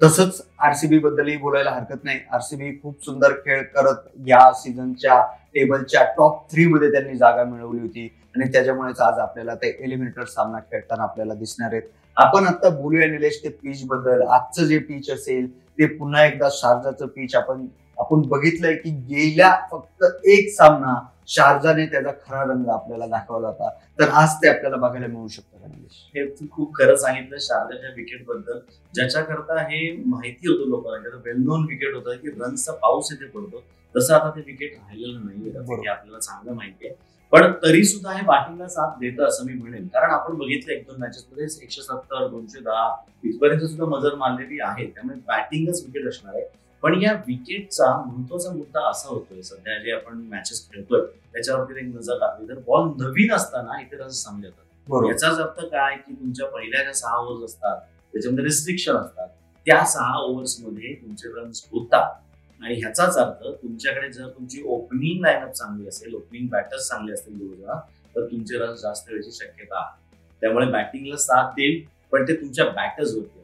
तसंच 0.00 0.42
आरसीबी 0.58 0.98
बद्दलही 0.98 1.36
बोलायला 1.36 1.70
हरकत 1.70 2.04
नाही. 2.04 2.18
आरसीबी 2.32 2.70
खूप 2.82 3.04
सुंदर 3.04 3.32
खेळ 3.44 3.62
करत 3.74 4.08
या 4.26 4.52
सीझनच्या 4.52 5.22
टेबलच्या 5.54 6.04
टॉप 6.04 6.50
थ्री 6.52 6.66
मध्ये 6.66 6.90
त्यांनी 6.92 7.14
जागा 7.14 7.44
मिळवली 7.44 7.80
होती. 7.80 8.08
आणि 8.36 8.52
त्याच्यामुळेच 8.52 9.00
आज 9.00 9.18
आपल्याला 9.18 9.54
ते 9.54 9.76
एलिमिनेटर 9.84 10.24
सामना 10.24 10.58
खेळताना 10.58 11.02
आपल्याला 11.02 11.34
दिसणार 11.34 11.72
आहेत. 11.72 11.82
आपण 12.16 12.46
आता 12.46 12.68
बोलूया 12.68 13.06
निलेश 13.06 13.40
ते 13.44 13.48
पिच 13.48 13.84
बद्दल. 13.86 14.22
आजचं 14.22 14.64
जे 14.64 14.78
पिच 14.78 15.10
असेल 15.10 15.48
ते 15.56 15.86
पुन्हा 15.86 16.24
एकदा 16.26 16.48
शारजाचं 16.52 17.06
पिच 17.06 17.34
आपण 17.34 17.66
आपण 17.98 18.22
बघितलंय 18.28 18.74
की 18.74 18.90
गेल्या 18.90 19.50
फक्त 19.70 20.04
एक 20.24 20.48
सामना 20.56 20.94
शारजाने 21.28 21.86
त्याचा 21.86 22.10
खरा 22.10 22.42
रंग 22.42 22.68
आपल्याला 22.68 23.06
दाखवला 23.06 23.48
होता. 23.48 23.68
तर 23.98 24.08
आज 24.08 24.34
ते 24.34 24.48
आपल्याला 24.48 24.76
बघायला 24.76 25.06
मिळू 25.06 25.28
शकतं 25.28 25.68
हे 26.14 26.24
तू 26.30 26.44
खूप 26.50 26.74
खरं 26.74 26.96
सांगितलं 26.96 27.36
शारजाच्या 27.40 27.90
विकेटबद्दल. 27.96 28.58
ज्याच्याकरता 28.94 29.60
हे 29.60 29.90
माहिती 30.06 30.48
होतं 30.48 30.68
लोकांना 30.68 31.16
वेल 31.24 31.36
नोन 31.36 31.66
विकेट 31.68 31.94
होतं 31.94 32.16
की 32.16 32.30
रन्सचा 32.30 32.72
पाऊस 32.72 33.12
येथे 33.12 33.30
पडतो. 33.30 33.62
तसं 33.96 34.14
आता 34.14 34.30
ते 34.30 34.40
विकेट 34.40 34.74
राहिलेलं 34.74 35.24
नाही 35.24 35.50
बरोबर. 35.50 35.74
हे 35.74 35.88
आपल्याला 35.88 36.18
चांगलं 36.18 36.54
माहिती 36.54 36.86
आहे. 36.86 36.96
पण 37.32 37.52
तरी 37.52 37.84
सुद्धा 37.84 38.12
हे 38.12 38.22
बॅटिंगला 38.26 38.68
साथ 38.68 38.98
देतं 38.98 39.24
असं 39.24 39.44
मी 39.46 39.52
म्हणेन. 39.52 39.86
कारण 39.86 40.10
आपण 40.10 40.34
बघितलं 40.34 40.72
एक 40.72 40.86
दोन 40.86 41.00
मॅचेस 41.00 41.26
मध्ये 41.32 41.44
एकशे 41.62 41.82
सत्तर 41.82 42.26
दोनशे 42.28 42.60
दहा 42.60 42.96
इथपर्यंत 43.24 43.60
सुद्धा 43.60 43.84
मजर 43.84 44.14
मारलेली 44.14 44.58
आहे. 44.60 44.86
त्यामुळे 44.86 45.18
बॅटिंगच 45.18 45.82
विकेट 45.86 46.08
असणार 46.08 46.34
आहे. 46.34 46.44
पण 46.82 47.02
या 47.02 47.12
विकेटचा 47.12 48.04
महत्त्वाचा 48.06 48.50
मुद्दा 48.50 48.88
असा 48.90 49.08
होतोय. 49.08 49.42
सध्या 49.42 49.78
जे 49.78 49.92
आपण 49.92 50.18
मॅचेस 50.30 50.68
खेळतोय 50.70 51.00
त्याच्यावरती 51.32 51.78
एक 51.78 51.94
नजर 51.94 52.18
टाकली 52.18 52.48
तर 52.48 52.58
बॉल 52.58 52.88
नवीन 53.02 53.32
असताना 53.32 53.80
इथे 53.80 53.96
रन्स 53.96 54.24
चांगले 54.24 54.48
होतात 54.48 55.08
याचाच 55.08 55.38
अर्थ 55.38 55.64
काय? 55.64 55.96
की 55.96 56.12
तुमच्या 56.12 56.46
पहिल्या 56.46 56.82
ज्या 56.82 56.92
सहा 56.92 57.16
ओव्हर्स 57.16 57.44
असतात 57.44 57.80
त्याच्यामध्ये 58.12 58.44
रिस्ट्रिक्शन 58.44 58.96
असतात. 58.96 59.28
त्या 59.66 59.84
सहा 59.84 60.18
ओव्हर्समध्ये 60.18 60.94
तुमचे 60.94 61.28
रन्स 61.28 61.68
होतात. 61.72 62.14
आणि 62.60 62.74
ह्याचाच 62.74 63.16
अर्थ 63.18 63.46
तुमच्याकडे 63.62 64.10
जर 64.12 64.28
तुमची 64.28 64.62
ओपनिंग 64.66 65.20
लाईनअप 65.22 65.52
चांगली 65.52 65.88
असेल 65.88 66.14
ओपनिंग 66.14 66.48
बॅटर्स 66.48 66.88
चांगले 66.88 67.12
असतील 67.12 67.38
दोघं 67.38 67.78
तर 68.16 68.26
तुमचे 68.30 68.58
रन 68.58 68.74
जास्त 68.76 69.10
वेळची 69.10 69.30
शक्यता 69.32 69.78
आहे. 69.78 69.98
त्यामुळे 70.42 70.66
बॅटिंगला 70.70 71.16
साथ 71.16 71.50
देईल 71.56 71.82
पण 72.12 72.24
ते 72.28 72.34
तुमच्या 72.34 72.64
बॅटर्स 72.66 73.14
होते 73.14 73.38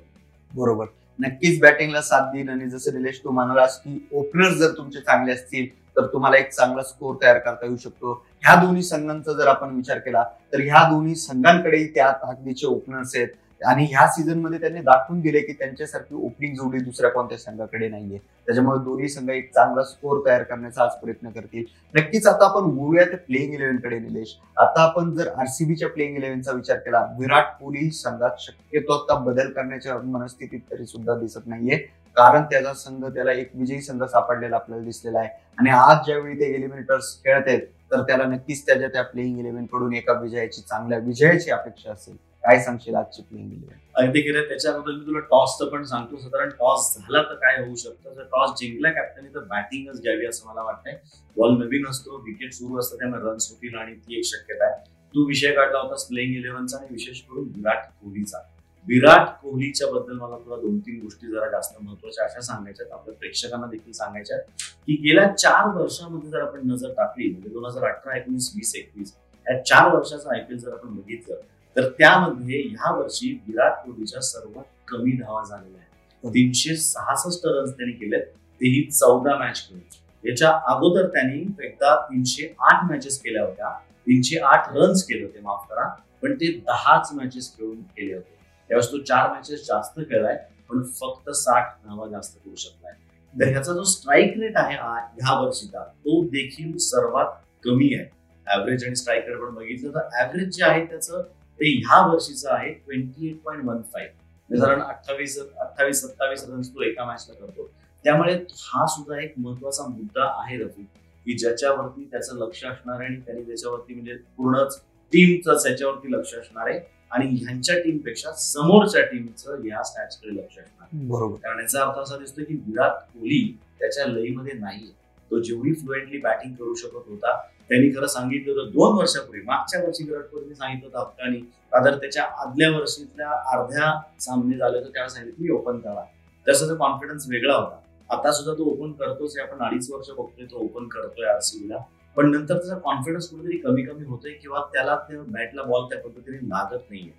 बरोबर. 0.50 0.86
नक्कीच 1.18 1.60
बॅटिंगला 1.60 2.00
साथ 2.02 2.32
देईल 2.32 2.48
आणि 2.48 2.68
जसं 2.70 2.94
निलेश 2.94 3.20
तू 3.24 3.30
म्हणालास 3.30 3.78
की 3.80 3.98
ओपनर 4.12 4.52
जर 4.52 4.72
तुमचे 4.76 5.00
चांगले 5.00 5.32
असतील 5.32 5.66
तर 5.96 6.06
तुम्हाला 6.12 6.36
एक 6.36 6.50
चांगला 6.52 6.82
स्कोर 6.82 7.14
तयार 7.22 7.38
करता 7.38 7.66
येऊ 7.66 7.76
शकतो. 7.76 8.12
ह्या 8.44 8.54
दोन्ही 8.62 8.82
संघांचा 8.82 9.32
जर 9.32 9.46
आपण 9.46 9.74
विचार 9.76 9.98
केला 9.98 10.24
तर 10.52 10.60
ह्या 10.60 10.82
दोन्ही 10.90 11.14
संघांकडेही 11.14 11.86
त्या 11.94 12.10
ताकदीचे 12.22 12.66
ओपनर्स 12.66 13.14
आहेत. 13.16 13.28
आणि 13.60 13.84
ह्या 13.84 14.06
सीझनमध्ये 14.06 14.58
त्यांनी 14.60 14.80
दाखवून 14.80 15.20
दिले 15.20 15.40
की 15.40 15.52
त्यांच्यासारखी 15.52 16.14
ओपनिंग 16.14 16.54
जोडी 16.54 16.78
दुसऱ्या 16.78 17.10
कोणत्या 17.10 17.38
संघाकडे 17.38 17.88
नाहीये. 17.88 18.18
त्याच्यामुळे 18.46 18.78
दोन्ही 18.84 19.08
संघ 19.08 19.30
एक 19.30 19.50
चांगला 19.54 19.82
स्कोर 19.84 20.20
तयार 20.26 20.42
करण्याचा 20.42 20.82
आज 20.82 20.90
प्रयत्न 21.02 21.30
करतील. 21.30 21.64
नक्कीच 21.94 22.26
आता 22.26 22.44
आपण 22.44 22.68
बोलूया 22.76 23.04
ते 23.04 23.16
प्लेइंग 23.16 23.54
इलेव्हनकडे 23.54 23.98
निलेश. 23.98 24.36
आता 24.56 24.82
आपण 24.82 25.12
जर 25.14 25.28
आरसीबीच्या 25.28 25.88
प्लेइंग 25.88 26.16
इलेव्हनचा 26.16 26.52
विचार 26.52 26.76
केला 26.76 27.00
विराट 27.18 27.46
कोहली 27.60 27.90
संघात 27.90 28.40
शक्यतो 28.40 28.92
आता 28.92 29.18
बदल 29.24 29.50
करण्याच्या 29.52 29.98
मनस्थितीत 29.98 30.60
तरी 30.70 30.86
सुद्धा 30.86 31.14
दिसत 31.14 31.46
नाहीये. 31.46 31.76
कारण 32.16 32.42
त्याचा 32.42 32.72
संघ 32.74 33.04
त्याला 33.06 33.32
एक 33.32 33.50
विजयी 33.54 33.80
संघ 33.80 34.02
सापडलेला 34.04 34.56
आपल्याला 34.56 34.84
दिसलेला 34.84 35.18
आहे. 35.18 35.28
आणि 35.58 35.70
आज 35.70 36.04
ज्यावेळी 36.06 36.38
ते 36.40 36.52
एलिमिनेटर्स 36.54 37.14
खेळत 37.24 37.48
आहेत 37.48 37.62
तर 37.92 38.02
त्याला 38.02 38.24
नक्कीच 38.24 38.64
त्याच्या 38.66 38.88
त्या 38.88 39.02
प्लेइंग 39.02 39.38
इलेव्हनकडून 39.38 39.94
एका 39.94 40.12
विजयाची 40.20 40.60
चांगल्या 40.60 40.98
विजयाची 40.98 41.50
अपेक्षा 41.50 41.92
असेल. 41.92 42.16
काय 42.46 42.58
सांगशील 42.60 42.94
आजची 42.94 43.22
प्लेइंग 43.22 43.52
इलेव्हन 43.52 43.84
अगदी 43.96 44.20
खरं 44.22 44.48
त्याच्याबद्दल 44.48 44.96
मी 44.96 45.06
तुला 45.06 45.18
टॉसचं 45.20 45.68
पण 45.68 45.84
सांगतो. 45.84 46.16
साधारण 46.16 46.48
टॉस 46.58 46.96
झाला 46.96 47.22
तर 47.22 47.34
काय 47.34 47.56
होऊ 47.58 47.74
शकतं? 47.74 48.14
जर 48.14 48.24
टॉस 48.24 48.50
जिंकला 48.58 48.90
कॅप्टननी 48.92 49.28
तर 49.34 49.44
बॅटिंगच 49.44 50.00
घ्यावी 50.02 50.26
असं 50.26 50.48
मला 50.48 50.62
वाटतंय. 50.62 50.96
बॉल 51.36 51.56
नवीन 51.58 51.86
असतो 51.90 52.18
विकेट 52.26 52.52
सुरू 52.54 52.78
असतं 52.80 52.98
त्यामुळे 52.98 53.22
रन्स 53.22 53.50
होतील 53.50 53.74
आणि 53.78 53.94
ती 53.94 54.18
एक 54.18 54.24
शक्यता 54.24 54.66
आहे. 54.66 54.84
तू 55.14 55.24
विषय 55.26 55.54
काढला 55.54 55.78
होतास 55.78 56.06
प्लेइंग 56.08 56.34
इलेव्हनचा 56.34 56.78
आणि 56.78 56.86
विशेष 56.90 57.20
करून 57.22 57.48
विराट 57.56 57.86
कोहलीचा. 58.02 58.42
विराट 58.86 59.28
कोहलीच्या 59.42 59.90
बद्दल 59.92 60.18
मला 60.18 60.36
तुला 60.36 60.56
दोन 60.60 60.78
तीन 60.78 61.00
गोष्टी 61.02 61.26
जरा 61.26 61.50
जास्त 61.50 61.76
महत्त्वाच्या 61.80 62.24
अशा 62.24 62.40
सांगायच्यात 62.42 62.92
आपल्या 62.92 63.14
प्रेक्षकांना 63.14 63.66
देखील 63.66 63.92
सांगायच्या 63.92 64.38
की 64.38 64.96
गेल्या 65.02 65.26
चार 65.34 65.74
वर्षामध्ये 65.76 66.30
जर 66.30 66.40
आपण 66.40 66.70
नजर 66.70 66.92
टाकली 66.96 67.30
म्हणजे 67.30 67.48
दोन 67.48 67.64
हजार 67.66 67.88
अठरा 67.88 68.16
एकोणीस 68.16 68.52
वीस 68.56 68.74
एकवीस 68.76 69.14
या 69.46 69.62
चार 69.62 69.94
वर्षाचा 69.94 70.34
आयपीएल 70.34 70.58
जर 70.58 70.72
आपण 70.72 70.94
बघितलं 70.96 71.40
तर 71.76 71.88
त्यामध्ये 71.88 72.60
ह्या 72.62 72.94
वर्षी 72.96 73.32
विराट 73.46 73.72
कोहलीच्या 73.84 74.20
सर्वात 74.20 74.64
कमी 74.88 75.12
धावा 75.12 75.42
झालेल्या 75.44 75.80
आहेत. 75.80 76.32
तीनशे 76.34 76.76
सहासष्ट 76.76 77.46
रन्स 77.46 77.70
त्यांनी 77.70 77.92
केलेत 77.92 78.22
तेही 78.60 78.82
चौदा 78.90 79.36
मॅच 79.38 79.68
खेळून. 79.68 79.80
याच्या 80.24 80.50
अगोदर 80.66 81.06
त्यांनी 81.06 81.40
एकदा 81.64 81.94
तीनशे 82.02 82.54
आठ 82.70 82.90
मॅचेस 82.90 83.18
केल्या 83.22 83.44
होत्या. 83.44 83.70
तीनशे 84.06 84.38
आठ 84.38 84.72
रन्स 84.76 85.02
केले 85.02 85.24
होते 85.24 85.40
माफ 85.40 85.66
करा. 85.70 85.88
पण 86.22 86.34
ते 86.34 86.50
दहाच 86.66 87.12
मॅचेस 87.14 87.52
खेळून 87.56 87.80
केले 87.82 88.14
होते. 88.14 88.34
त्यावेळेस 88.70 88.90
तो 88.92 88.98
चार 89.04 89.30
मॅचेस 89.32 89.66
जास्त 89.66 90.00
खेळलाय 90.00 90.36
पण 90.68 90.82
फक्त 91.00 91.30
साठ 91.30 91.76
धावा 91.86 92.08
जास्त 92.10 92.38
करू 92.44 92.54
शकलाय. 92.54 92.92
तर 93.34 93.48
ह्याचा 93.48 93.72
जो 93.72 93.82
स्ट्राईक 93.84 94.38
रेट 94.40 94.56
आहे 94.56 94.76
ह्या 94.76 95.40
वर्षीचा 95.40 95.84
तो 95.84 96.22
देखील 96.26 96.76
सर्वात 96.80 97.32
कमी 97.64 97.94
आहे. 97.94 98.08
ऍव्हरेज 98.46 98.84
आणि 98.84 98.96
स्ट्राईक 98.96 99.28
रेट 99.28 99.38
पण 99.38 99.54
बघितलं 99.54 99.90
तर 99.90 100.22
ऍव्हरेज 100.22 100.56
जे 100.56 100.64
आहे 100.64 100.84
त्याचं 100.86 101.22
ते 101.60 101.76
ह्या 101.76 102.06
वर्षीचं 102.06 102.50
आहे 102.50 102.72
twenty 102.72 103.28
eight 103.28 103.36
point 103.42 103.64
one 103.64 103.82
five 103.82 104.56
साधारण 104.56 104.80
अठ्ठावीस 104.80 105.38
अठ्ठावीस 105.38 106.00
सत्तावीस 106.00 106.44
रन्स 106.48 106.74
तो 106.74 106.82
एका 106.82 107.04
मॅचला 107.04 107.34
करतो. 107.34 107.70
त्यामुळे 108.04 108.34
हा 108.52 108.86
सुद्धा 108.86 109.20
एक 109.22 109.34
महत्त्वाचा 109.36 109.86
मुद्दा 109.86 110.24
आहे 110.42 110.56
रफी. 110.56 110.82
की 111.24 111.32
ज्याच्यावरती 111.32 112.04
त्याचं 112.04 112.36
लक्ष 112.36 112.64
असणार 112.64 113.00
आहे 113.00 113.06
आणि 113.06 113.20
त्यांनी 113.20 113.42
त्याच्यावरती 113.42 113.94
म्हणजे 113.94 114.14
पूर्णच 114.36 114.80
टीमचं 115.12 115.56
त्याच्यावरती 115.56 116.12
लक्ष 116.12 116.34
असणार 116.34 116.68
आहे. 116.68 116.80
आणि 117.10 117.26
ह्यांच्या 117.26 117.78
टीमपेक्षा 117.78 118.32
समोरच्या 118.32 119.02
टीमचं 119.02 119.64
या 119.64 119.82
स्टॅट्सकडे 119.82 120.36
लक्ष 120.36 120.58
असणार. 120.58 120.88
बरोबर. 120.92 121.36
कारण 121.36 121.60
याचा 121.60 121.82
अर्थ 121.82 121.98
असा 121.98 122.16
दिसतोय 122.16 122.44
की 122.44 122.54
विराट 122.54 122.90
कोहली 122.90 123.56
त्याच्या 123.78 124.06
लईमध्ये 124.06 124.52
नाहीये. 124.52 124.92
तो 125.30 125.38
जेवढी 125.42 125.74
फ्लुएंटली 125.74 126.18
बॅटिंग 126.18 126.54
करू 126.54 126.74
शकत 126.74 127.08
होता 127.08 127.36
त्यांनी 127.70 127.90
खरं 127.90 128.06
सांगितलं 128.06 128.52
होतं 128.52 128.70
दोन 128.70 128.96
वर्षापूर्वी 128.98 129.42
मागच्या 129.42 129.80
वर्षी 129.84 130.04
विराट 130.04 130.24
कोहलीने 130.24 130.54
सांगितलं 130.54 130.86
होतं 130.86 130.98
हक्कानी 130.98 131.38
रादर 131.72 131.96
त्याच्या 131.98 132.24
आदल्या 132.42 132.70
वर्षीतल्या 132.70 133.30
अर्ध्या 133.52 133.92
सामने 134.20 134.56
झाले 134.58 134.80
तर 134.80 134.88
त्याला 134.88 135.08
सांगितलं 135.08 135.44
की 135.44 135.52
ओपन 135.52 135.78
करा. 135.78 136.04
त्याचा 136.46 136.66
तो 136.66 136.76
कॉन्फिडन्स 136.76 137.26
वेगळा 137.28 137.54
होता 137.54 137.80
आता 138.10 138.32
सुद्धा 138.32 138.52
तो 138.58 138.64
ओपन 138.64 138.92
करतोच 138.92 139.38
आपण 139.38 139.64
अडीच 139.66 139.90
वर्ष 139.90 140.10
बघतोय 140.10 140.46
तो 140.46 140.56
ओपन 140.56 140.86
करतोय 140.88 141.26
आरसीबीला 141.26 141.78
पण 142.16 142.30
नंतर 142.30 142.54
त्याचा 142.54 142.78
कॉन्फिडन्स 142.78 143.28
कुठेतरी 143.30 143.56
कमी 143.56 143.82
कमी 143.82 144.04
होतोय 144.04 144.32
किंवा 144.32 144.60
त्याला 144.72 144.96
त्या 144.96 145.22
बॅटला 145.22 145.62
बॉल 145.62 145.84
त्या 145.84 145.98
पद्धतीने 145.98 146.36
लागत 146.36 146.90
नाहीये. 146.90 147.10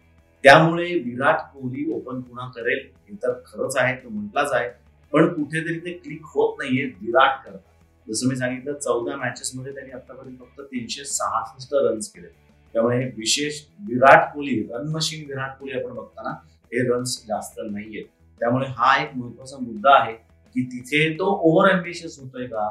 त्यामुळे 0.44 0.86
विराट 0.86 1.39
कोहली 1.54 1.92
ओपन 1.94 2.22
पुन्हा 2.22 2.48
करेल 2.56 2.88
हे 3.10 3.16
तर 3.16 3.34
खरंच 3.46 3.77
आहे 3.77 3.96
तो 3.96 4.10
म्हटलाच 4.10 4.54
आहे. 4.54 4.70
पण 5.13 5.34
कुठेतरी 5.34 5.80
ते 5.80 5.92
क्लिक 5.92 6.22
होत 6.24 6.56
नाहीये 6.60 6.86
विराट 6.86 7.46
करता. 7.46 7.70
जसं 8.08 8.28
मी 8.28 8.36
सांगितलं 8.36 8.74
चौदा 8.74 9.16
मॅचेस 9.16 9.52
मध्ये 9.56 9.74
त्यांनी 9.74 9.92
आतापर्यंत 9.92 10.38
फक्त 10.38 10.62
तीनशे 10.62 11.06
सहासष्ट 11.06 11.74
रन्स 11.74 12.08
केले 12.10 12.28
त्यामुळे 12.74 12.98
हे 12.98 13.10
विशेष 13.18 13.62
विराट 13.80 14.34
कोहली 14.34 14.68
रन 14.72 14.88
मशीन 14.88 15.26
विराट 15.28 15.58
कोहली 15.60 15.80
आपण 15.80 15.96
बघताना 15.96 16.30
हे 16.74 16.88
रन्स 16.90 17.26
जास्त 17.28 17.60
नाहीयेत. 17.72 18.06
त्यामुळे 18.40 18.68
हा 18.68 19.04
एक 19.04 19.16
महत्त्वाचा 19.16 19.58
मुद्दा 19.58 19.94
आहे 20.02 20.14
की 20.56 20.64
तिथे 20.64 21.14
तो 21.14 21.26
ओव्हर 21.44 21.72
अम्बिशियस 21.72 22.20
होतोय 22.20 22.46
का? 22.46 22.70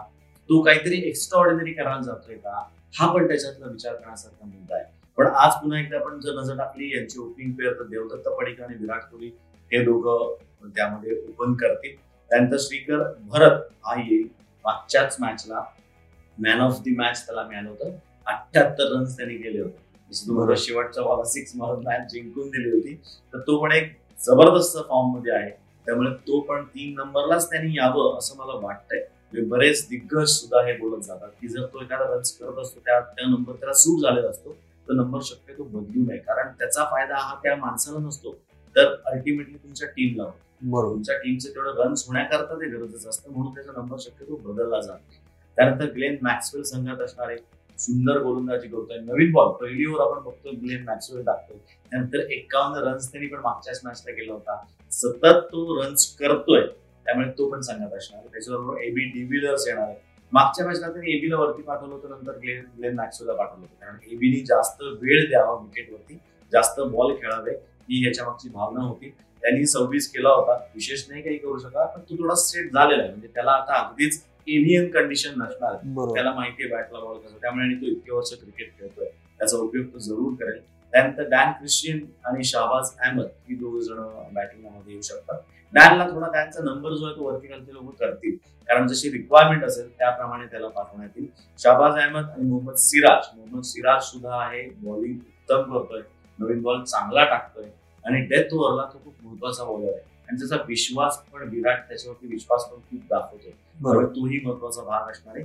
तो 0.48 0.62
काहीतरी 0.62 1.00
एक्स्ट्रा 1.08 1.38
ऑर्डिनरी 1.40 1.72
करायला 1.72 2.02
जातोय 2.02 2.36
का? 2.36 2.68
हा 2.98 3.12
पण 3.12 3.26
त्याच्यातला 3.28 3.66
विचार 3.66 3.94
करण्यासारखा 3.94 4.46
मुद्दा 4.46 4.76
आहे. 4.76 4.84
पण 5.16 5.26
आज 5.26 5.52
पुन्हा 5.52 5.80
एकदा 5.80 5.96
आपण 5.96 6.20
जर 6.20 6.40
नजर 6.40 6.56
टाकली 6.56 6.96
यांची 6.96 7.18
ओपनिंग 7.18 7.52
पेअर 7.52 7.72
तर 7.72 7.84
देवदत्त 7.84 8.28
पडिका 8.28 8.64
आणि 8.64 8.74
विराट 8.80 9.02
कोहली 9.02 9.30
हे 9.72 9.84
दोघं 9.84 10.68
त्यामध्ये 10.68 11.18
ओपन 11.28 11.54
करतील. 11.54 11.96
त्यानंतर 12.30 12.56
श्रीकर 12.60 13.02
भरत 13.20 13.60
हा 13.84 14.00
येईल. 14.00 14.28
मागच्याच 14.66 15.16
मॅचला 15.20 15.62
मॅन 16.38 16.60
ऑफ 16.60 16.80
दी 16.80 16.94
मॅच 16.96 17.26
त्याला 17.26 17.42
मिळालं 17.42 17.68
होतं. 17.68 17.90
अठ्याहत्तर 18.26 18.92
रन्स 18.92 19.16
त्यांनी 19.16 19.36
केले 19.36 19.60
होते. 19.60 20.56
शेवटच्या 20.56 21.02
बॉला 21.04 21.24
सिक्स 21.24 21.52
मारून 21.56 21.84
मॅच 21.84 22.12
जिंकून 22.12 22.48
दिली 22.48 22.70
होती. 22.70 22.94
तर 23.32 23.38
तो 23.38 23.62
पण 23.62 23.72
एक 23.72 23.92
जबरदस्त 24.18 24.76
फॉर्ममध्ये 24.88 25.32
आहे. 25.32 25.50
त्यामुळे 25.86 26.10
तो 26.10 26.40
पण 26.40 26.64
तीन 26.64 26.94
नंबरलाच 26.94 27.50
त्यांनी 27.50 27.76
यावं 27.76 28.18
असं 28.18 28.36
मला 28.36 28.66
वाटतंय. 28.66 28.98
म्हणजे 29.32 29.48
बरेच 29.48 29.86
दिग्गज 29.88 30.28
सुद्धा 30.28 30.64
हे 30.66 30.72
बोलत 30.76 31.02
जातात 31.02 31.28
की 31.40 31.48
जर 31.48 31.66
तो 31.66 31.82
एखादा 31.82 32.04
रन्स 32.14 32.32
करत 32.38 32.58
असतो 32.58 32.80
त्या 32.80 33.00
त्या 33.00 33.26
नंबर 33.26 33.52
त्याला 33.52 33.72
सूट 33.72 34.00
झालेला 34.02 34.28
असतो 34.28 34.52
तर 34.88 34.92
नंबर 34.92 35.20
शक्यतो 35.22 35.62
बदलू 35.62 36.04
नये. 36.06 36.18
कारण 36.18 36.52
त्याचा 36.58 36.84
फायदा 36.84 37.16
हा 37.16 37.34
त्या 37.42 37.56
माणसाला 37.56 37.98
नसतो. 37.98 38.32
तर 38.76 38.94
अल्टिमेटली 39.06 39.54
तुमच्या 39.54 39.88
टीमला 39.88 40.22
होतो. 40.22 40.45
बरोबर. 40.62 40.92
तुमच्या 40.94 41.16
टीमचे 41.18 41.48
तेवढं 41.48 41.82
रन्स 41.82 42.06
होण्याकरता 42.08 42.54
ते 42.54 42.68
गरजेचं 42.68 43.08
असतं 43.08 43.32
म्हणून 43.32 43.54
त्याचा 43.54 43.72
नंबर 43.76 43.96
शक्यतो 44.00 44.36
बदलला 44.44 44.80
जात. 44.80 44.98
नाही 44.98 45.20
त्यानंतर 45.58 45.92
ग्लेन 45.92 46.16
मॅक्सवेल 46.22 46.62
संघात 46.62 47.00
असणारे 47.00 47.36
सुंदर 47.78 48.18
गोलंदाजी 48.22 48.68
करतोय. 48.68 48.98
नवीन 48.98 49.32
बॉल 49.32 49.52
पहिली 49.60 49.86
ओव्हर 49.86 50.00
आपण 50.06 50.22
बघतोय 50.24 50.52
ग्लेन 50.52 50.84
मॅक्सवेल 50.84 51.24
टाकतोय 51.24 51.58
त्यानंतर 51.90 52.30
एकावन्न 52.30 52.86
रन्स 52.86 53.10
त्यांनी 53.12 53.28
पण 53.28 53.40
मागच्याच 53.40 53.80
मॅचला 53.84 54.12
केला 54.12 54.32
होता. 54.32 54.56
सतत 54.92 55.46
तो 55.52 55.82
रन्स 55.82 56.14
करतोय. 56.16 56.66
त्यामुळे 57.06 57.30
तो 57.38 57.50
पण 57.50 57.60
संघात 57.60 57.92
असणार 57.94 58.26
त्याच्याबरोबर 58.26 58.78
एबी 58.80 59.04
डिव्हिलर्स 59.10 59.66
येणार 59.68 59.88
आहे 59.88 60.04
मागच्या 60.32 60.64
मॅचला 60.66 60.88
त्यांनी 60.88 61.12
एबीला 61.16 61.36
वरती 61.36 61.62
पाठवलं 61.62 61.94
होतं. 61.94 62.10
नंतर 62.10 62.38
ग्लेन 62.38 62.64
ग्लेन 62.78 62.94
मॅक्सवेलला 62.94 63.34
पाठवलं 63.34 63.60
होतं. 63.60 63.84
कारण 63.84 63.98
एबीनी 64.12 64.40
जास्त 64.40 64.82
वेळ 64.82 65.28
द्यावा 65.28 65.52
विकेटवरती 65.54 66.18
जास्त 66.52 66.80
बॉल 66.80 67.14
खेळावे 67.14 67.52
ही 67.90 68.02
ह्याच्या 68.02 68.24
मागची 68.24 68.48
भावना 68.48 68.84
होती. 68.84 69.12
त्यांनी 69.46 69.66
सव्वीस 69.66 70.12
केला 70.12 70.28
होता. 70.28 70.54
विशेष 70.74 71.04
नाही 71.08 71.22
काही 71.22 71.36
करू 71.36 71.58
शकला 71.58 71.84
पण 71.84 72.00
तो 72.00 72.16
थोडा 72.16 72.34
सेट 72.34 72.72
झालेला 72.72 73.02
आहे. 73.02 73.10
म्हणजे 73.10 73.28
त्याला 73.34 73.50
आता 73.50 73.86
अगदीच 73.86 74.24
एलियन 74.48 74.90
कंडिशन 74.90 75.30
नसणार. 75.30 75.74
त्याला 76.14 76.32
माहिती 76.32 76.62
आहे 76.62 76.72
बॅटला 76.72 76.98
बॉल 76.98 77.18
कसं. 77.18 77.36
त्यामुळे 77.40 77.64
आणि 77.66 77.74
तो 77.74 77.86
इतके 77.86 78.12
वर्ष 78.12 78.32
क्रिकेट 78.32 78.78
खेळतोय. 78.78 79.06
त्याचा 79.06 79.56
उपयोग 79.56 79.86
तो 79.86 79.98
जरूर 79.98 80.34
करेल. 80.34 80.60
त्यानंतर 80.92 81.22
डॅन 81.22 81.52
क्रिस्टियन 81.52 82.00
आणि 82.24 82.44
शाहबाज 82.44 82.90
अहमद 83.00 83.26
ही 83.48 83.54
दोघ 83.54 83.80
जण 83.82 83.96
बॅटिंगमध्ये 84.34 84.92
येऊ 84.92 85.02
शकतात. 85.02 85.38
डॅनला 85.74 86.08
थोडा 86.08 86.26
त्यांचा 86.26 86.62
नंबर 86.62 86.92
जो 86.92 87.06
आहे 87.06 87.16
तो 87.16 87.24
वरती 87.24 87.48
खालचे 87.48 87.74
लोक 87.74 87.94
करतील. 88.00 88.36
कारण 88.68 88.86
जशी 88.86 89.10
रिक्वायरमेंट 89.10 89.64
असेल 89.64 89.88
त्याप्रमाणे 89.98 90.46
त्याला 90.46 90.68
पाठवण्यात 90.68 91.10
येईल. 91.16 91.28
शाहबाज 91.58 91.98
अहमद 91.98 92.24
आणि 92.24 92.48
मोहम्मद 92.48 92.74
सिराज. 92.74 93.36
मोहम्मद 93.36 93.62
सिराज 93.62 94.02
सुद्धा 94.02 94.36
आहे. 94.36 94.68
बॉलिंग 94.76 95.14
उत्तम 95.14 95.72
करतोय. 95.72 96.02
नवीन 96.38 96.62
बॉल 96.62 96.82
चांगला 96.82 97.24
टाकतोय. 97.24 97.64
आणि 98.06 98.20
डेथ 98.26 98.54
ओव्हरला 98.54 98.82
तो 98.92 98.98
खूप 99.04 99.14
महत्त्वाचा 99.22 99.64
बॉलर 99.64 99.88
आहे. 99.88 100.00
आणि 100.28 100.38
त्याचा 100.38 100.56
विश्वास 100.68 101.18
पण 101.32 101.48
विराट 101.48 101.88
त्याच्यावरती 101.88 102.26
विश्वास 102.26 102.64
पण 102.64 102.78
खूप 102.80 103.00
दाखवतोय. 103.10 103.52
बरोबर. 103.80 104.06
तोही 104.06 104.40
महत्त्वाचा 104.44 104.82
भाग 104.82 105.10
असणार 105.10 105.36
आहे. 105.36 105.44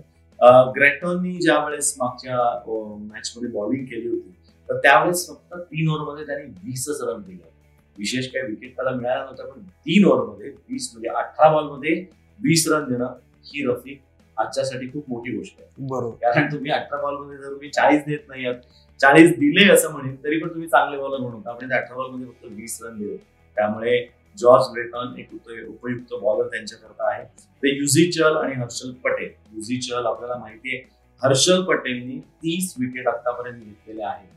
ग्रेटॉननी 0.75 1.33
ज्या 1.41 1.57
वेळेस 1.65 1.93
मागच्या 1.99 2.37
मॅच 2.67 3.33
मध्ये 3.35 3.49
बॉलिंग 3.51 3.85
केली 3.85 4.07
होती 4.07 4.33
तर 4.69 4.77
त्यावेळेस 4.77 5.27
फक्त 5.29 5.53
तीन 5.61 5.89
ओव्हरमध्ये 5.89 6.25
त्याने 6.25 6.43
वीसच 6.63 7.01
रन 7.01 7.21
दिले 7.21 7.49
विशेष 7.97 8.27
काही 8.27 8.45
विकेट 8.45 8.75
त्याला 8.75 8.91
मिळाला 8.91 9.23
नव्हता 9.23 9.45
पण 9.45 9.61
तीन 9.85 10.05
ओव्हरमध्ये 10.05 10.49
वीस 10.69 10.89
म्हणजे 10.93 11.09
अठरा 11.09 11.51
बॉलमध्ये 11.51 11.93
वीस 12.39 12.67
रन 12.67 12.87
देणं 12.89 13.13
ही 13.45 13.65
रफिक 13.65 13.99
आजच्यासाठी 14.37 14.87
खूप 14.87 15.09
मोठी 15.09 15.35
गोष्ट 15.37 15.59
आहे. 15.59 15.69
बरोबर. 15.79 16.15
कारण 16.23 16.51
तुम्ही 16.51 16.71
अठरा 16.71 17.01
बॉलमध्ये 17.01 17.37
जर 17.37 17.51
तुम्ही 17.51 17.69
चाळीस 17.69 18.03
देत 18.05 18.27
नाही 18.27 18.45
आहात 18.45 18.61
चाळीस 19.01 19.31
दिले 19.31 19.71
असं 19.71 19.91
म्हणेन 19.91 20.15
तरी 20.23 20.37
पण 20.37 20.49
तुम्ही 20.49 20.67
चांगले 20.67 20.97
बॉलर 20.97 21.17
म्हणून 21.17 21.41
आपण 21.45 21.71
अठरा 21.71 21.95
बॉलमध्ये 21.95 22.25
फक्त 22.25 22.45
वीस 22.49 22.79
रन 22.83 22.97
दिले. 22.97 23.17
त्यामुळे 23.55 24.07
जॉर्ज 24.37 24.71
ब्रेटॉन 24.71 25.19
एक 25.19 25.29
उप- 25.33 25.67
उपयुक्त 25.67 26.13
बॉलर 26.21 26.47
त्यांच्याकरता 26.47 27.15
आहे. 27.15 27.23
ते 27.39 27.77
युझी 27.77 28.11
चहल 28.11 28.37
आणि 28.37 28.53
हर्षल 28.53 28.91
पटेल. 28.91 29.29
युझी 29.53 29.81
चहल 29.81 30.05
आपल्याला 30.05 30.35
माहिती 30.35 30.75
आहे 30.75 30.89
हर्षल 31.23 31.63
पटेलनी 31.63 32.19
तीस 32.19 32.73
विकेट 32.79 33.07
आतापर्यंत 33.07 33.61
घेतलेल्या 33.63 34.09
आहेत. 34.09 34.27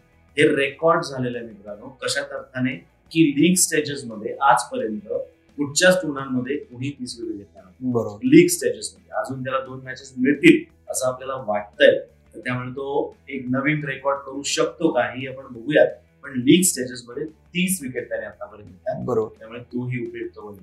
हे 0.40 0.56
रेकॉर्ड 0.56 1.02
झालेलं 1.02 1.38
आहे 1.38 1.46
मित्रांनो. 1.46 1.88
कशात 1.88 2.32
अर्थाने? 2.32 2.76
की 3.10 3.30
लीग 3.30 3.54
स्टेजेस 3.54 4.04
मध्ये 4.04 4.36
आजपर्यंत 4.40 5.00
कुठच्याच 5.56 6.02
टुर्नामध्ये 6.02 6.56
कुणी 6.56 6.90
तीस 6.90 7.20
विकेट 7.20 7.36
घेतल्या 7.36 7.62
नाही. 7.62 7.92
बरोबर. 7.92 8.16
लीग 8.16 8.48
स्टेजेस 8.48 8.94
मध्ये. 8.94 9.12
अजून 9.12 9.44
त्याला 9.44 9.60
दोन 9.60 9.80
मॅचेस 9.84 10.14
मिळतील 10.18 10.64
असं 10.90 11.06
आपल्याला 11.06 11.34
वाटतंय. 11.46 11.98
तर 12.34 12.40
त्यामुळे 12.40 12.70
तो 12.70 13.14
एक 13.28 13.44
नवीन 13.50 13.84
रेकॉर्ड 13.84 14.18
करू 14.18 14.42
शकतो 14.42 14.90
का? 14.92 15.02
हे 15.02 15.26
आपण 15.28 15.52
बघूयात. 15.54 15.86
पण 16.24 16.38
लीग 16.40 16.62
स्टेजेस 16.62 17.04
मध्ये 17.08 17.24
तीस 17.24 17.78
विकेट 17.82 18.08
त्याने 18.08 18.26
आतापर्यंत 18.26 19.04
बरोबर. 19.06 19.38
त्यामुळे 19.38 19.60
तोही 19.62 20.06
उपयुक्त 20.06 20.38
होईल 20.38 20.58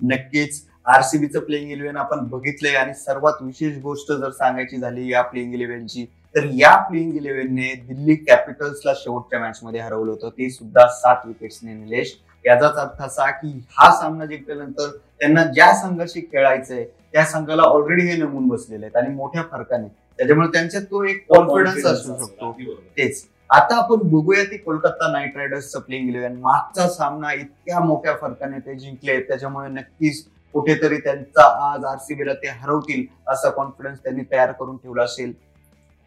नक्कीच 0.00 0.62
आरसीबीचं 0.86 1.40
प्लेइंग 1.40 1.70
इलेव्हन 1.70 1.96
आपण 1.96 2.24
बघितलंय 2.28 2.74
आणि 2.76 2.94
सर्वात 2.94 3.42
विशेष 3.42 3.76
गोष्ट 3.82 4.12
जर 4.12 4.30
सांगायची 4.30 4.76
झाली 4.76 5.10
या 5.12 5.22
प्लेइंग 5.22 5.54
इलेव्हनची 5.54 6.04
तर 6.34 6.44
या 6.54 6.74
प्लेइंग 6.88 7.14
इलेव्हनने 7.16 7.72
दिल्ली 7.88 8.14
कॅपिटल्सला 8.16 8.92
शेवटच्या 8.96 9.40
मॅच 9.40 9.60
मध्ये 9.62 9.80
हरवलं 9.80 10.10
होतं. 10.10 10.28
ते 10.28 10.50
सुद्धा 10.50 10.86
सात 10.92 11.26
विकेट्सने 11.26 11.74
निलेश. 11.74 12.16
याचाच 12.44 12.76
अर्थ 12.76 13.02
असा 13.02 13.30
की 13.30 13.48
हा 13.70 13.90
सामना 14.00 14.26
जिंकल्यानंतर 14.26 14.88
त्यांना 15.20 15.44
ज्या 15.44 15.72
संघाशी 15.74 16.20
खेळायचंय 16.20 16.84
त्या 17.12 17.24
संघाला 17.24 17.62
ऑलरेडी 17.62 18.06
हे 18.06 18.16
नमून 18.16 18.48
बसलेले 18.48 18.86
आहेत 18.86 18.96
आणि 18.96 19.14
मोठ्या 19.14 19.42
फरकाने 19.42 19.88
त्याच्यामुळे 20.18 20.48
त्यांच्यात 20.48 20.82
तो 20.82 21.04
एक 21.04 21.24
कॉन्फिडन्स 21.28 21.86
असू 21.86 22.16
शकतो. 22.18 22.52
तेच. 22.98 23.24
आता 23.50 23.76
आपण 23.76 24.08
बघूया 24.08 24.44
ती 24.44 24.56
कोलकाता 24.56 25.10
नाईट 25.12 25.36
रायडर्सचं 25.36 25.80
प्लेइंग 25.80 26.08
इलेव्हन 26.08 26.36
मागचा 26.36 26.88
सामना 26.88 27.32
इतक्या 27.32 27.80
मोठ्या 27.80 28.14
फरकाने 28.20 28.58
ते 28.58 28.74
जिंकले. 28.74 29.20
त्याच्यामुळे 29.20 29.68
नक्कीच 29.68 30.24
कुठेतरी 30.54 30.98
त्यांचा 30.98 31.44
आज 31.72 31.84
आरसीबीला 31.84 32.34
ते 32.34 32.48
हरवतील 32.48 33.04
असा 33.28 33.50
कॉन्फिडन्स 33.50 33.98
त्यांनी 33.98 34.22
तयार 34.32 34.52
करून 34.52 34.76
ठेवला 34.76 35.02
असेल. 35.02 35.32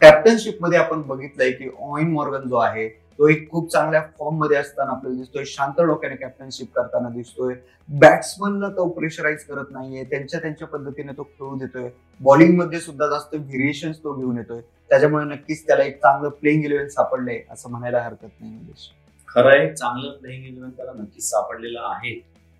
कॅप्टनशिपमध्ये 0.01 0.79
आपण 0.79 1.01
बघितलंय 1.01 1.51
की 1.51 1.69
ऑइन 1.79 2.11
मॉर्गन 2.11 2.47
जो 2.49 2.55
आहे 2.55 2.87
तो 3.19 3.27
एक 3.27 3.51
खूप 3.51 3.71
चांगल्या 3.71 4.01
फॉर्ममध्ये 4.19 4.57
असताना 4.57 4.91
आपल्याला 4.91 5.17
दिसतोय. 5.17 5.43
शांत 5.45 5.81
डोक्याने 5.81 6.15
कॅप्टनशिप 6.15 6.67
करताना 6.75 7.09
दिसतोय. 7.09 7.55
बॅट्समनला 7.89 8.69
तो 8.69 8.89
प्रेशराईज 8.89 9.43
करत 9.43 9.65
नाहीये. 9.71 10.03
त्यांच्या 10.03 10.39
त्यांच्या 10.39 10.67
पद्धतीने 10.67 11.12
तो 11.12 11.24
खेळू 11.24 11.57
देतोय. 11.57 11.89
बॉलिंगमध्ये 12.19 12.79
सुद्धा 12.79 13.07
जास्त 13.07 13.36
व्हेरिएशन 13.36 13.91
तो 13.91 14.13
घेऊन 14.13 14.38
येतोय. 14.38 14.62
त्याच्यामुळे 14.89 15.25
नक्कीच 15.25 15.67
त्याला 15.67 15.83
एक 15.83 15.97
चांगलं 15.97 16.29
प्लेइंग 16.29 16.65
इलेव्हन 16.65 16.88
सापडलंय 16.88 17.41
असं 17.50 17.69
म्हणायला 17.69 18.01
हरकत 18.01 18.41
नाही 18.41 18.51
निलेश. 18.51 18.89
खरं 19.27 19.50
आहे 19.50 19.75
चांगलं 19.75 20.12
प्लेइंग 20.12 20.45
इलेव्हन 20.45 20.69
त्याला 20.69 20.91
नक्कीच 20.91 21.29
सापडलेलं 21.29 21.79
आहे. 21.83 22.19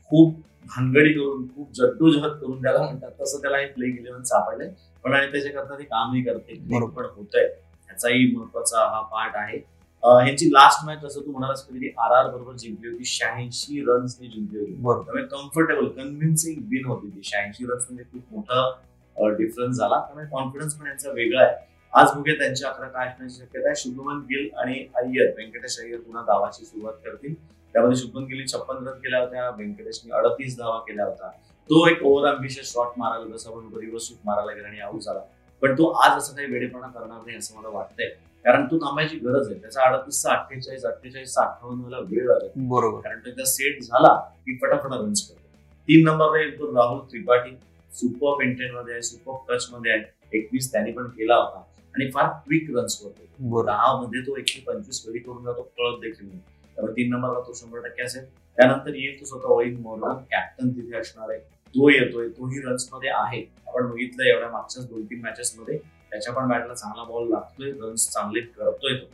खूप 0.10 0.36
भानगडी 0.66 1.14
करून 1.14 1.48
खूप 1.48 1.70
जद्दोजहद 1.74 2.32
करून 2.32 2.64
त्याला 2.64 2.80
म्हणतात 2.80 3.12
तसं 3.22 3.42
त्याला 3.42 3.58
हे 3.58 3.66
प्लेइंग 3.66 3.98
इलेव्हन 3.98 4.24
सापडलंय. 4.24 4.70
पण 5.04 5.14
आणि 5.14 5.32
त्याच्याकरता 5.32 5.80
ते 5.80 5.84
कामही 5.84 6.22
करते. 6.22 6.60
बरोबर. 6.62 7.02
पण 7.02 7.10
होतंय. 7.16 7.46
ह्याचाही 7.86 8.36
महत्त्वाचा 8.36 8.80
हा 8.80 9.02
पार्ट 9.02 9.32
आहे. 9.36 9.77
ह्यांची 10.04 10.48
लास्ट 10.48 10.86
मॅच 10.86 11.00
जसं 11.02 11.22
तू 11.22 11.32
म्हणालास 11.32 11.68
कधी 11.68 11.88
आर 11.98 12.12
आर 12.12 12.30
बरोबर 12.32 12.54
जिंकली 12.54 12.92
होती 12.92 13.06
शहाऐंशी 13.06 13.82
रन्सनी 13.88 14.28
जिंकली 14.28 14.60
होती. 14.60 14.74
बरोबर. 14.74 15.04
त्यामुळे 15.04 15.24
कम्फर्टेबल 15.24 15.88
कन्व्हिन्सिंग 15.88 16.62
विन 16.62 16.86
होती 16.86 17.08
ती. 17.08 17.22
शहाऐंशी 17.24 17.66
रन्स 17.66 17.86
म्हणजे 17.90 18.04
खूप 18.04 18.22
मोठा 18.32 19.32
डिफरन्स 19.38 19.78
झाला. 19.78 20.00
त्यामुळे 20.00 20.26
कॉन्फिडन्स 20.26 20.74
पण 20.74 20.88
यांचा 20.88 21.12
वेगळा 21.12 21.42
आहे. 21.42 21.56
आज 21.94 22.12
बघूया 22.12 22.36
त्यांच्या 22.36 22.70
अकरा 22.70 22.88
काय 22.88 23.08
असण्याची 23.08 23.36
शक्यता 23.36 23.68
आहे. 23.68 23.76
शुभमन 23.76 24.18
गिल 24.18 24.50
आणि 24.58 24.86
अय्यर 24.96 25.32
व्यंकटेश 25.36 25.80
अय्यर 25.80 26.00
पुन्हा 26.00 26.22
धावाची 26.22 26.66
सुरुवात 26.66 26.94
करतील. 27.06 27.34
त्यामध्ये 27.74 27.98
शुभमन 27.98 28.24
गिलने 28.24 28.48
छप्पन 28.48 28.88
रन 28.88 28.94
केल्या 28.94 29.20
होत्या. 29.20 29.50
व्यंकटेशने 29.50 30.18
अडतीस 30.18 30.58
धावा 30.58 30.78
केल्या 30.78 31.06
होत्या. 31.06 31.30
तो 31.70 31.88
एक 31.88 32.04
ओव्हर 32.04 32.34
अम्बिशियस 32.34 32.74
शॉट 32.74 32.88
मारायला 32.98 33.38
जसं 33.38 33.52
आपण 33.52 33.80
रिव्हर्स 33.80 34.08
शूट 34.08 34.18
मारायला 34.26 34.54
गेला 34.54 34.68
आणि 34.68 34.80
आऊट 34.80 35.02
झाला. 35.02 35.20
पण 35.62 35.74
तो 35.74 35.90
आज 35.90 36.18
असं 36.18 36.36
काही 36.36 36.52
वेडेपणा 36.52 36.88
करणार 36.88 37.26
नाही 37.26 37.38
असं 37.38 37.60
मला 37.60 37.70
वाटतंय. 37.70 38.08
कारण 38.48 38.66
तो 38.66 38.78
थांबायची 38.78 39.18
गरज 39.20 39.48
आहे. 39.52 39.60
त्याचा 39.62 39.82
अडतीस 39.84 40.26
अठ्ठेचाळीस 40.26 40.86
अठ्ठेचाळीस 40.86 41.38
अठ्ठावन्नला 41.38 41.98
वेळ 42.00 42.28
लागत 42.28 42.52
बरोबर. 42.56 43.00
कारण 43.00 43.20
तो 43.20 43.30
एकदा 43.30 43.46
सेट 43.46 43.82
झाला 43.82 44.14
की 44.46 44.58
फटाफट 44.62 44.94
रन्स 44.94 45.28
करतो. 45.30 45.48
तीन 45.88 46.06
नंबरला 46.06 46.44
येतो 46.44 46.74
राहुल 46.76 47.00
त्रिपाठी. 47.12 47.56
सुपर 47.92 48.38
पेंटेन 48.40 48.76
मध्ये 48.76 48.94
आहे 48.94 49.02
सुपर 49.02 49.34
टच 49.50 49.68
मध्ये 49.72 49.92
आहे. 49.92 50.38
एकवीस 50.38 50.72
त्यांनी 50.72 50.92
पण 50.92 51.08
केला 51.08 51.36
होता. 51.36 51.60
आणि 51.96 52.10
फार 52.12 52.28
क्विक 52.46 52.70
रन्स 52.76 52.96
करतो. 53.02 53.64
दहा 53.66 53.92
मध्ये 54.02 54.22
तो 54.22 54.38
एकशे 54.38 54.62
पंचवीस 54.68 55.04
गडी 55.08 55.20
करून 55.20 55.44
जातो 55.44 55.62
कळत 55.78 56.00
देखील 56.02 56.28
नाही. 56.28 56.40
त्यामुळे 56.76 56.94
तीन 56.94 57.14
नंबरला 57.14 57.40
तो 57.40 57.54
शंभर 57.54 57.88
टक्के 57.88 58.04
असेल. 58.04 58.26
त्यानंतर 58.58 58.96
येईल 58.96 59.20
तो 59.20 59.26
स्वतः 59.26 59.54
वैन 59.54 59.76
मॉर्गन 59.82 60.24
कॅप्टन 60.32 60.70
तिथे 60.70 60.98
असणार 60.98 61.30
आहे. 61.30 61.40
तो 61.40 61.90
येतोय 61.90 62.28
तोही 62.30 62.62
रन्समध्ये 62.66 63.10
आहे. 63.10 63.42
आपण 63.68 63.90
बघितलं 63.92 64.26
एवढ्या 64.26 64.50
मागच्याच 64.50 64.90
दोन 64.90 65.06
तीन 65.06 65.22
मॅचेस 65.22 65.56
मध्ये 65.60 65.80
त्याच्या 66.12 66.34
पण 66.34 66.48
बॅटला 66.48 66.74
चांगला 66.74 67.04
बॉल 67.04 67.30
लागतोय 67.30 67.72
रन्स 67.72 68.10
चांगले 68.10 68.42
करतोय 68.42 68.94
तो. 68.94 69.06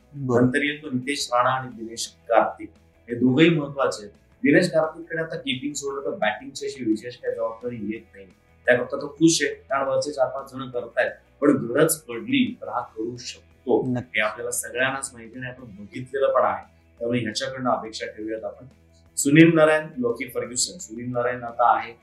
नंतर 0.41 0.63
येतो 0.63 0.89
नितेश 0.89 1.29
राणा 1.33 1.49
आणि 1.49 1.69
दिनेश 1.75 2.07
कार्तिक 2.29 2.69
हे 3.09 3.15
दोघेही 3.15 3.49
महत्त्वाचे 3.49 4.03
आहेत. 4.03 4.13
दिनेश 4.43 4.69
कार्तिककडे 4.71 5.21
आता 5.21 5.35
किपिंग 5.35 5.73
सोडलं 5.73 6.05
तर 6.05 6.15
बॅटिंगची 6.15 6.65
अशी 6.65 6.83
विशेष 6.83 7.15
काही 7.15 7.35
जबाबदारी 7.35 7.75
येत 7.75 8.01
नाही. 8.15 8.25
त्याकरता 8.65 8.97
तो 8.97 9.15
खुश 9.19 9.43
आहे. 9.43 9.53
कारण 9.53 9.87
वरचे 9.87 10.11
चार 10.11 10.27
पाच 10.27 10.51
जण 10.53 10.69
करतायत. 10.69 11.11
पण 11.41 11.49
गरज 11.65 11.95
पडली 11.95 12.57
तर 12.61 12.67
हा 12.67 12.79
करू 12.79 13.17
शकतो. 13.17 13.81
हे 14.15 14.21
आपल्याला 14.21 14.51
सगळ्यांनाच 14.51 15.09
माहिती 15.13 15.39
नाही. 15.39 15.51
आपण 15.51 15.63
बघितलेलं 15.63 16.33
पण 16.33 16.41
आहे. 16.41 16.65
त्यामुळे 16.99 17.19
ह्याच्याकडनं 17.19 17.69
अपेक्षा 17.69 18.05
ठेवूयात 18.05 18.43
आपण. 18.43 18.65
Sunil 19.17 19.55
Narine 19.55 19.87
Lockie 19.97 20.27
Ferguson. 20.27 20.77
Sunil 20.77 21.11
Narayan 21.11 21.43
आता 21.43 21.77
आहे. 21.77 21.93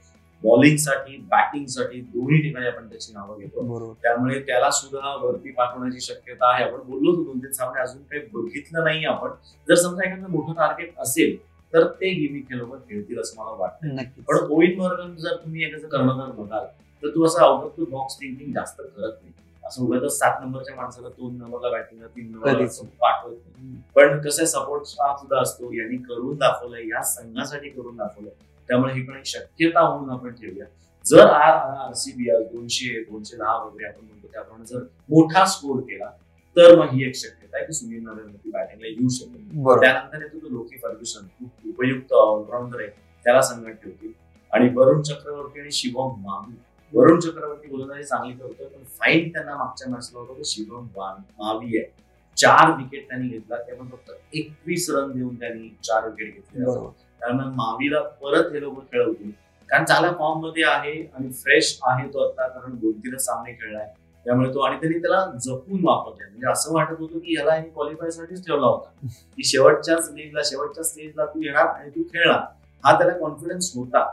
बॉलिंगसाठी 0.45 1.17
बॅटिंगसाठी 1.31 2.01
दोन्ही 2.01 2.41
ठिकाणी 2.43 2.67
आपण 2.67 2.89
त्याची 2.89 3.13
नावं 3.13 3.39
घेतो. 3.39 3.61
त्यामुळे 4.03 4.39
त्याला 4.41 4.71
सुद्धा 4.71 5.15
वरती 5.15 5.51
पाठवण्याची 5.51 6.01
शक्यता 6.01 6.53
आहे. 6.55 6.65
आपण 6.65 6.81
बोललो 6.91 7.11
होतो 7.11 7.25
दोन 7.25 7.39
तीन 7.39 7.53
सामने 7.53 7.81
अजून 7.81 8.03
काही 8.03 8.21
बघितलं 8.33 8.85
नाही 8.85 9.05
आपण. 9.05 9.31
जर 9.69 9.75
समजा 9.75 10.09
एखादं 10.09 10.31
मोठं 10.31 10.53
टार्गेट 10.53 10.99
असेल 10.99 11.37
तर 11.73 11.87
ते 11.87 12.11
गेमिंग 12.11 12.43
खेळोवर 12.43 12.79
खेळतील 12.79 13.19
असं 13.21 13.41
मला 13.43 13.57
वाटतं. 13.57 13.97
पण 14.29 14.37
ओविन 14.51 14.79
मॉर्गन 14.79 15.15
जर 15.17 15.37
तुम्ही 15.37 15.65
एखादं 15.65 15.89
कर्णधार 15.89 16.31
बघाल 16.31 16.65
तर 17.03 17.15
तू 17.15 17.25
असं 17.27 17.43
out 17.43 17.65
of 17.65 17.81
the 17.81 17.85
box 17.91 18.17
thinking 18.21 18.53
जास्त 18.53 18.81
करत 18.81 19.13
नाही. 19.23 19.33
असं 19.65 19.83
उगाच 19.83 20.19
सात 20.19 20.41
नंबरच्या 20.41 20.75
माणसाला 20.77 21.09
दोन 21.09 21.37
नंबरला 21.39 21.71
बॅटिंगला 21.71 22.07
तीन 22.07 22.31
नंबरला 22.33 22.67
पाठवत 23.01 23.37
नाही. 23.59 23.75
पण 23.97 24.21
कसं 24.23 24.45
सपोर्ट 24.45 24.85
स्टाफ 24.85 25.21
सुद्धा 25.21 25.41
असतो 25.41 25.73
यांनी 25.73 25.97
करून 25.97 26.37
दाखवलंय 26.37 26.89
या 26.89 27.03
संघासाठी 27.03 27.69
करून 27.69 27.97
दाखवलंय. 27.97 28.33
त्यामुळे 28.71 28.93
ही 28.95 29.03
पण 29.03 29.17
एक 29.17 29.27
शक्यता 29.27 29.89
म्हणून 29.89 30.11
आपण 30.15 30.33
ठेवूया. 30.33 30.65
जर 31.05 31.27
आर 31.27 31.55
आरसीबी 31.77 32.29
आज 32.31 32.43
दोनशे 32.53 33.03
दोनशे 33.05 33.37
दहा 33.37 33.57
वगैरे 33.63 33.87
आपण 33.89 34.05
म्हणतो 34.05 34.29
त्याप्रमाणे 34.33 34.65
जर 34.67 34.83
मोठा 35.11 35.45
स्कोर 35.53 35.81
केला 35.89 36.11
तर 36.57 36.77
मग 36.79 36.93
ही 36.93 37.05
एक 37.07 37.15
शक्यता 37.17 37.57
आहे 37.57 37.67
की 37.67 37.73
सुनील 37.73 38.03
नारायण 38.05 38.31
बॅटिंगला 38.53 38.87
येऊ 38.87 39.09
शकेल 39.17 39.81
त्यानंतर 39.81 40.23
येतो 40.23 40.49
लोकी 40.49 40.79
फर्ग्युसन 40.83 41.27
खूप 41.39 41.69
उपयुक्त 41.69 42.13
ऑलराऊंडर 42.13 42.81
आहे. 42.81 42.89
त्याला 43.25 43.41
संघात 43.43 43.73
ठेवतील 43.83 44.13
आणि 44.53 44.69
वरुण 44.77 45.03
चक्रवर्ती 45.03 45.61
आणि 45.61 45.71
शिवम 45.73 46.21
मावी 46.27 46.55
वरुण 46.93 47.21
चक्रवर्ती 47.21 47.69
गोलंदाजी 47.69 48.05
चांगली 48.05 48.33
करतोय 48.33 48.67
पण 48.67 48.85
फाईन 48.99 49.29
त्यांना 49.33 49.57
मागच्या 49.57 49.91
मॅचला 49.91 50.19
होतं 50.19 50.39
तो 50.39 50.43
शिवम 50.47 50.87
मावी 50.95 51.77
आहे. 51.79 51.87
चार 52.37 52.71
विकेट 52.77 53.09
त्यांनी 53.09 53.29
घेतला 53.29 53.57
ते 53.59 53.75
पण 53.75 53.89
फक्त 53.89 54.11
एकवीस 54.33 54.89
रन 54.91 55.11
देऊन 55.13 55.35
त्यांनी 55.41 55.69
चार 55.85 56.09
विकेट 56.09 56.35
घेतले. 56.35 56.65
त्यामुळे 57.21 57.49
मावीला 57.57 58.01
परत 58.23 58.53
हे 58.53 58.61
लोक 58.61 58.83
खेळवतील 58.93 59.31
कारण 59.69 59.85
चांगल्या 59.85 60.13
फॉर्ममध्ये 60.13 60.65
आहे 60.65 60.93
आणि 61.15 61.31
फ्रेश 61.33 61.79
आहे 61.83 62.07
तो 62.09 62.19
आता 62.19 62.47
कारण 62.49 62.75
दोन 62.75 62.93
तीनच 62.93 63.25
सामने 63.25 63.53
खेळलाय. 63.53 63.87
त्यामुळे 64.27 64.53
तो 64.55 64.61
आणि 64.61 64.77
त्यांनी 64.77 64.99
त्याला 64.99 65.25
जपून 65.45 65.85
वापरलाय. 65.85 66.29
म्हणजे 66.31 66.51
असं 66.51 66.75
वाटत 66.75 67.01
होतं 67.01 67.19
की 67.19 67.37
याला 67.37 67.61
क्वालिफाय 67.61 68.11
साठीच 68.11 68.47
ठेवला 68.47 68.67
होता. 68.67 69.07
की 69.37 69.45
शेवटच्याच 69.45 70.11
लीगला 70.15 70.41
शेवटच्या 70.45 70.85
स्टेजला 70.85 71.27
तू 71.27 71.43
येणार 71.43 71.67
आणि 71.67 71.91
तू 71.91 72.03
खेळणार. 72.03 72.41
हा 72.85 72.99
त्याला 72.99 73.13
कॉन्फिडन्स 73.13 73.73
होता. 73.77 74.05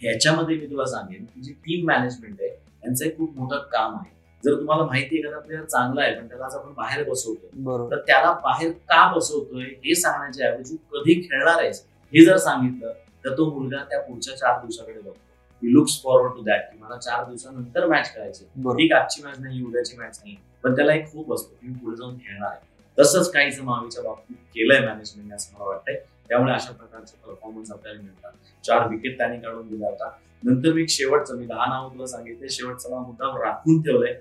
ह्याच्यामध्ये 0.00 0.56
मी 0.56 0.66
तुला 0.66 0.84
सांगेन 0.84 1.24
की 1.24 1.40
जी 1.40 1.52
टीम 1.52 1.86
मॅनेजमेंट 1.86 2.40
आहे 2.40 2.48
यांचं 2.48 3.04
एक 3.04 3.16
खूप 3.16 3.38
मोठं 3.38 3.58
काम 3.72 3.94
आहे. 3.94 4.10
जर 4.44 4.54
तुम्हाला 4.54 4.84
माहिती 4.84 5.16
आहे 5.16 5.18
एखादा 5.18 5.38
प्लेअर 5.40 5.64
चांगला 5.64 6.02
आहे 6.02 6.14
पण 6.14 6.28
त्याला 6.28 6.44
आज 6.44 6.54
आपण 6.54 6.72
बाहेर 6.72 7.08
बसवतोय. 7.08 7.48
तर 7.90 8.00
त्याला 8.06 8.32
बाहेर 8.44 8.70
का 8.88 9.06
बसवतोय 9.16 9.64
हे 9.84 9.94
सांगण्याच्या 9.94 10.48
ऐवजी 10.48 10.76
कधी 10.92 11.20
खेळणार 11.22 11.60
आहेस? 11.62 11.84
हे 12.12 12.24
जर 12.24 12.36
सांगितलं 12.36 12.92
तर 13.24 13.36
तो 13.36 13.50
मुलगा 13.50 13.82
त्या 13.84 14.00
पुढच्या 14.00 14.36
चार 14.36 14.60
दिवसाकडे 14.60 15.00
बघतो. 15.00 15.18
He 15.62 15.72
looks 15.72 16.00
forward 16.02 16.32
to 16.36 16.42
that 16.42 16.60
की 16.72 16.78
मला 16.78 16.96
चार 16.96 17.24
दिवसानंतर 17.24 17.86
मॅच 17.86 18.12
खेळायची 18.14 18.44
बरोबर. 18.56 18.76
ठीक 18.76 18.92
आजची 18.92 19.22
मॅच 19.22 19.38
नाही 19.38 19.62
उद्याची 19.64 19.96
मॅच 19.96 20.20
नाही. 20.24 20.36
पण 20.64 20.76
त्याला 20.76 20.94
एक 20.94 21.10
खूप 21.12 21.32
असतो 21.34 21.56
की 21.60 21.66
मी 21.66 21.74
पुढे 21.74 21.96
जाऊन 21.96 22.16
खेळणार 22.18 22.50
आहे. 22.50 22.70
तसंच 22.98 23.30
काहीच 23.32 23.60
मावीच्या 23.60 24.02
बाबतीत 24.02 24.36
केलंय 24.54 24.80
मॅनेजमेंट 24.86 25.32
असं 25.32 25.54
मला 25.54 25.68
वाटतंय. 25.68 25.96
त्यामुळे 26.28 26.52
अशा 26.52 26.72
प्रकारचे 26.72 27.16
परफॉर्मन्स 27.26 27.70
आपल्याला 27.72 28.00
मिळतात. 28.00 28.32
चार 28.64 28.88
विकेट 28.88 29.16
त्यांनी 29.18 29.38
काढून 29.40 29.68
दिला 29.68 29.86
होता 29.86 30.10
नंतर 30.42 30.72
मी 30.72 30.86
शेवटचं 30.88 31.38
मी 31.38 31.46
दहा 31.46 31.66
नाव 31.66 31.88
तुला 31.88 32.06
सांगितले. 32.06 32.48
शेवटचा 32.48 32.88
नाव 32.88 33.06
मुद्दाम 33.06 33.36
राखून 33.36 33.80
ठेवलंय. 33.82 34.12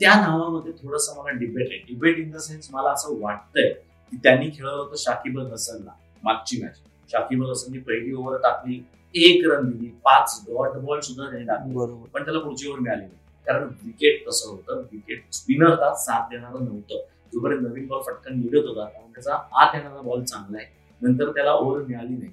त्या 0.00 0.14
नावामध्ये 0.14 0.72
थोडस 0.72 1.08
मला 1.16 1.30
डिबेट 1.30 1.68
आहे. 1.70 1.78
डिबेट 1.78 2.18
इन 2.18 2.30
द 2.30 2.36
सेन्स 2.36 2.68
मला 2.72 2.90
असं 2.90 3.20
वाटतंय 3.20 3.68
की 4.12 4.16
त्यांनी 4.16 4.50
खेळवलं 4.50 4.82
होतं 4.82 4.96
शाकिब 4.98 5.38
हसनला 5.40 5.92
मागची 6.24 6.62
मॅच 6.62 6.80
शाकिब 7.12 7.44
अल 7.44 7.50
हसननी 7.50 7.78
पहिली 7.78 8.12
ओव्हर 8.12 8.38
टाकली 8.38 8.82
एक 9.14 9.46
रन 9.46 9.70
दिली. 9.70 9.86
पाच 9.86 10.44
डॉट 10.48 10.76
बॉल 10.76 11.00
सुद्धा 11.00 11.30
त्यांनी 11.30 11.46
टाकली. 11.46 11.74
बरोबर. 11.74 12.08
पण 12.08 12.24
त्याला 12.24 12.40
पुढची 12.40 12.68
ओव्हर 12.68 12.80
मिळाली 12.80 13.00
नाही. 13.00 13.18
कारण 13.46 13.64
विकेट 13.64 14.26
कसं 14.26 14.50
होतं? 14.50 14.82
विकेट 14.92 15.22
स्पिनरला 15.32 15.94
साथ 15.94 16.30
देणारं 16.30 16.64
नव्हतं. 16.64 17.04
जोपर्यंत 17.32 17.62
नवीन 17.62 17.86
बॉल 17.86 18.02
फटकन 18.02 18.38
निघत 18.38 18.66
होता 18.68 18.84
कारण 18.84 19.12
त्याचा 19.12 19.34
आत 19.52 19.74
येणारा 19.74 20.00
बॉल 20.00 20.22
चांगला 20.24 20.58
आहे. 20.58 20.66
नंतर 21.02 21.30
त्याला 21.30 21.52
ओव्हर 21.52 21.82
मिळाली 21.82 22.16
नाही. 22.16 22.30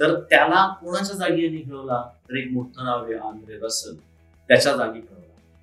तर 0.00 0.20
त्याला 0.20 0.66
कोणाच्या 0.84 1.16
जागी 1.16 1.44
यांनी 1.44 1.60
खेळवला? 1.60 2.02
तर 2.30 2.36
एक 2.36 2.52
मोठं 2.52 2.84
नाव 2.84 3.04
आहे 3.04 3.14
आंद्रे 3.14 3.58
रसल. 3.62 3.94
त्याच्या 4.48 4.76
जागी 4.76 5.00
खेळवला. 5.00 5.22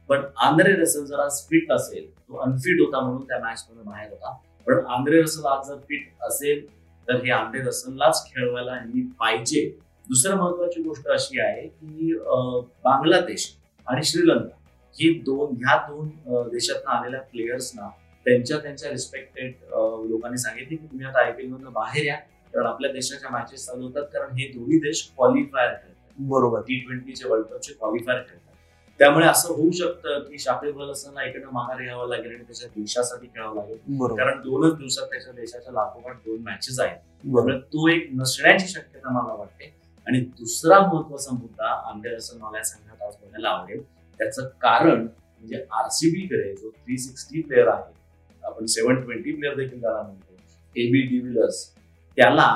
पण 0.09 0.21
आंद्रे 0.37 0.73
रसल 0.73 1.05
जर 1.05 1.19
आज 1.19 1.41
फिट 1.41 1.71
असेल 1.71 2.11
तो 2.11 2.37
अनफिट 2.37 2.81
होता 2.81 2.99
म्हणून 2.99 3.21
त्या 3.21 3.39
मॅच 3.39 3.67
मध्ये 3.69 3.83
बाहेर 3.83 4.09
होता. 4.09 4.37
पण 4.67 4.85
आंद्रे 4.85 5.21
रसल 5.21 5.45
आज 5.45 5.67
जर 5.67 5.75
फिट 5.75 6.07
असेल 6.21 6.65
तर 7.07 7.23
हे 7.23 7.31
आंद्रे 7.31 7.61
रसललाच 7.61 8.23
खेळवायला 8.25 8.75
यांनी 8.75 9.01
पाहिजे. 9.19 9.69
दुसरं 10.07 10.35
महत्वाची 10.37 10.81
गोष्ट 10.83 11.07
अशी 11.07 11.39
आहे 11.41 11.67
की 11.67 12.13
बांगलादेश 12.83 13.53
आणि 13.87 14.03
श्रीलंका 14.03 14.55
ही 14.95 15.09
दोन 15.25 15.55
ह्या 15.57 15.77
दोन 15.87 16.09
देशातनं 16.49 16.91
आलेल्या 16.91 17.19
प्लेयर्सना 17.21 17.89
त्यांच्या 18.25 18.57
त्यांच्या 18.57 18.89
रिस्पेक्टेड 18.89 19.53
लोकांनी 20.09 20.37
सांगितले 20.37 20.75
की 20.75 20.85
तुम्ही 20.85 21.05
आता 21.07 21.19
आयपीएल 21.19 21.49
मधनं 21.49 21.71
बाहेर 21.73 22.05
या 22.05 22.15
कारण 22.53 22.65
आपल्या 22.65 22.91
देशाच्या 22.91 23.29
मॅचेस 23.31 23.65
चालू 23.65 23.85
होतात 23.85 24.03
कारण 24.13 24.35
हे 24.37 24.47
दोन्ही 24.47 24.77
देश 24.79 25.01
क्वालिफायर 25.15 25.69
खेळतात 25.69 25.91
बरोबर. 26.19 26.59
टी 26.61 26.79
ट्वेंटीचे 26.79 27.27
वर्ल्ड 27.29 27.45
कपचे 27.47 27.73
क्वालिफायर 27.73 28.19
खेळतात 28.19 28.55
त्यामुळे 28.99 29.25
असं 29.27 29.53
होऊ 29.53 29.71
शकतं 29.71 30.19
की 30.21 30.37
अल 30.49 30.89
हसनला 30.89 31.23
इकडनं 31.23 31.51
माघार 31.53 31.81
घ्यावं 31.81 32.07
लागेल 32.09 32.31
आणि 32.31 32.43
त्याच्या 32.43 32.67
देशासाठी 32.75 33.27
खेळावं 33.27 33.55
लागेल. 33.55 34.15
कारण 34.17 34.41
दोनच 34.41 34.77
दिवसात 34.77 35.07
त्याच्या 35.07 35.33
देशाच्या 35.33 35.73
लागोपाठ 35.73 36.15
दोन 36.25 36.41
मॅचेस 36.43 36.79
आहेत. 36.79 36.97
त्यामुळे 37.23 37.57
तो 37.63 37.87
एक 37.89 38.09
नसण्याची 38.13 38.67
शक्यता 38.67 39.13
मला 39.13 39.33
वाटते. 39.33 39.73
आणि 40.07 40.19
दुसरा 40.39 40.79
महत्त्वाचा 40.79 41.31
मुद्दा 41.31 41.69
आंबे 41.89 42.15
असं 42.15 42.39
मला 42.39 42.57
या 42.57 42.63
संघात 42.63 43.01
आज 43.01 43.15
बघायला 43.15 43.49
आवडेल. 43.49 43.81
त्याचं 44.19 44.47
कारण 44.61 45.01
म्हणजे 45.01 45.65
आरसीबी 45.73 46.25
कडे 46.27 46.53
जो 46.53 46.69
थ्री 46.69 46.97
सिक्स्टी 46.97 47.41
प्लेअर 47.41 47.67
आहे 47.67 47.91
आपण 48.43 48.65
सेव्हन 48.65 49.01
ट्वेंटी 49.01 49.31
प्लेअर 49.31 49.55
देखील 49.55 49.81
त्याला 49.81 50.01
म्हणतो 50.01 50.33
एबी 50.75 51.01
डिव्हिलर्स 51.07 51.65
त्याला 52.17 52.47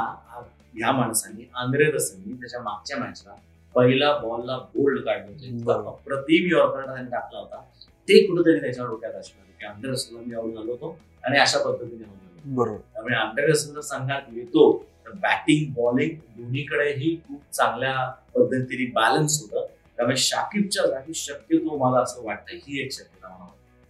ह्या 0.73 0.91
माणसांनी 0.91 1.49
आंद्रे 1.55 1.89
रसलनी 1.91 2.33
त्याच्या 2.33 2.61
मागच्या 2.61 2.97
मॅचला 2.97 3.35
पहिला 3.77 4.17
बॉलला 4.17 4.57
बोल्ड 4.57 4.99
काढलं. 4.99 5.73
अप्रतिम 5.87 6.57
यॉर्कर 6.57 6.85
त्यांनी 6.85 7.11
टाकला 7.11 7.39
होता. 7.39 7.61
ते 8.09 8.27
कुठेतरी 8.27 8.61
त्याच्या 8.61 8.85
डोक्यात 8.85 9.13
असणार 9.13 9.45
की 9.59 9.65
आंद्रे 9.65 9.91
रसलला 9.91 10.21
मी 10.27 10.35
आऊट 10.35 10.53
झालो 10.53 10.71
होतो 10.71 10.99
आणि 11.23 11.39
अशा 11.39 11.59
पद्धतीने 11.59 12.03
आऊट 12.03 12.41
बरोबर. 12.45 12.77
त्यामुळे 12.77 13.15
आंद्रे 13.15 13.45
रसल 13.45 13.73
जर 13.73 13.81
संघात 13.81 14.21
येतो. 14.33 14.85
तर 15.05 15.11
बॅटिंग 15.11 15.73
बॉलिंग 15.73 16.09
दोन्हीकडेही 16.37 17.21
खूप 17.27 17.41
चांगल्या 17.51 18.09
पद्धतीने 18.35 18.91
बॅलन्स 18.91 19.41
होतं. 19.41 19.67
त्यामुळे 19.97 20.17
शाकिबच्या 20.17 20.85
जागी 20.85 21.13
शक्यतो 21.13 21.77
मला 21.77 21.99
असं 22.01 22.25
वाटतं 22.25 22.55
ही 22.55 22.81
एक 22.81 22.89
वाटते. 22.91 23.16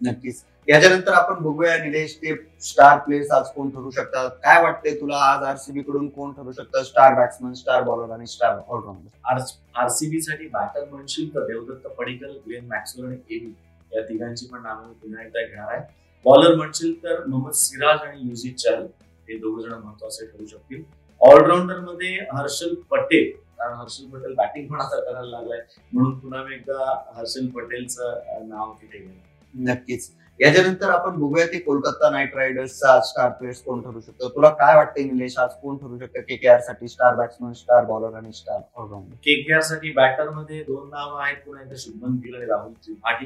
नक्कीच. 0.01 0.43
याच्यानंतर 0.67 1.13
आपण 1.13 1.43
बघूया 1.43 1.77
निलेश 1.77 2.15
ते 2.15 2.36
स्टार 2.62 2.97
प्लेयर्स 2.99 3.31
आज 3.31 3.49
कोण 3.55 3.69
ठरू 3.69 3.91
शकतात? 3.91 4.29
काय 4.43 4.62
वाटतंय 4.63 4.95
तुला 4.99 5.17
आज 5.25 5.43
आरसीबी 5.43 5.81
कडून 5.81 6.07
कोण 6.10 6.31
ठरू 6.33 6.51
शकतं? 6.51 6.83
स्टार 6.83 7.13
बॅट्समन 7.15 7.53
स्टार 7.53 7.83
बॉलर 7.83 8.12
आणि 8.13 8.27
स्टार 8.27 8.57
ऑलराऊंडर 8.67 9.41
आरसीबी 9.81 10.21
साठी 10.21 10.47
बॅटर 10.47 10.86
म्हणशील 10.89 11.33
तर 11.36 11.45
देवदत्त 11.47 11.88
पडिकल 11.97 12.38
ग्लेन 12.47 12.65
मॅक्सवेल 12.67 13.07
आणि 13.07 13.17
एबी 13.36 13.53
या 13.91 14.01
तिघांची 14.01 14.47
पण 14.51 14.62
नावं 14.63 14.91
पुन्हा 14.93 15.23
एकदा 15.23 15.45
घेणार 15.45 15.73
आहे. 15.73 15.81
बॉलर 16.25 16.55
म्हणशील 16.55 16.93
तर 17.03 17.23
मोहम्मद 17.25 17.53
सिराज 17.53 18.07
आणि 18.07 18.27
युझी 18.29 18.51
चहल 18.51 18.86
हे 19.29 19.38
दोघ 19.38 19.60
जण 19.62 19.73
महत्त्वाचे 19.73 20.25
ठरू 20.25 20.45
शकतील. 20.45 20.83
ऑलराऊंडरमध्ये 21.21 22.13
हर्षल 22.33 22.73
पटेल. 22.91 23.31
कारण 23.60 23.73
हर्षल 23.73 24.05
पटेल 24.10 24.33
बॅटिंग 24.36 24.67
पण 24.67 24.81
आता 24.81 24.99
करायला 24.99 25.29
लागलाय. 25.29 25.60
म्हणून 25.93 26.17
पुन्हा 26.19 26.43
मी 26.43 26.55
एकदा 26.55 26.93
हर्षल 27.15 27.47
पटेलचं 27.55 28.47
नाव 28.49 28.73
तिथे 28.81 28.97
घेणार 28.97 29.25
नक्कीच. 29.57 30.09
याच्यानंतर 30.39 30.89
आपण 30.89 31.19
बघूया 31.19 31.45
ते 31.45 31.59
कोलकाता 31.59 32.09
नाईट 32.09 32.35
रायडर्सचा 32.35 32.99
स्टार 33.01 33.29
प्लेयर्स 33.29 33.61
कोण 33.63 33.81
ठरू 33.81 33.99
शकतं? 33.99 34.27
तुला 34.35 34.49
काय 34.49 34.75
वाटतंय 34.75 35.03
निलेश? 35.03 35.37
आज 35.37 35.53
कोण 35.61 35.77
ठरू 35.77 35.97
शकतं? 35.99 36.21
के 36.21 36.35
के 36.35 36.47
आरसाठी 36.47 36.87
स्टार 36.87 37.15
बॅट्समन 37.15 37.53
स्टार 37.53 37.85
बॉलर 37.85 38.15
आणि 38.17 38.31
स्टार 38.33 38.59
ऑलराऊंडर 38.75 39.15
केकेआरसाठी 39.15 39.91
बॅटरमध्ये 39.91 40.61
दोन 40.63 40.89
नावं 40.89 41.21
आहेत 41.23 41.37
पुन्हा 41.45 41.63
एकदा 41.63 41.75
शुभमन 41.77 42.17
गिल 42.23 42.35
आणि 42.35 42.45
राहुल 42.45 42.71
त्रिपाठी. 42.85 43.25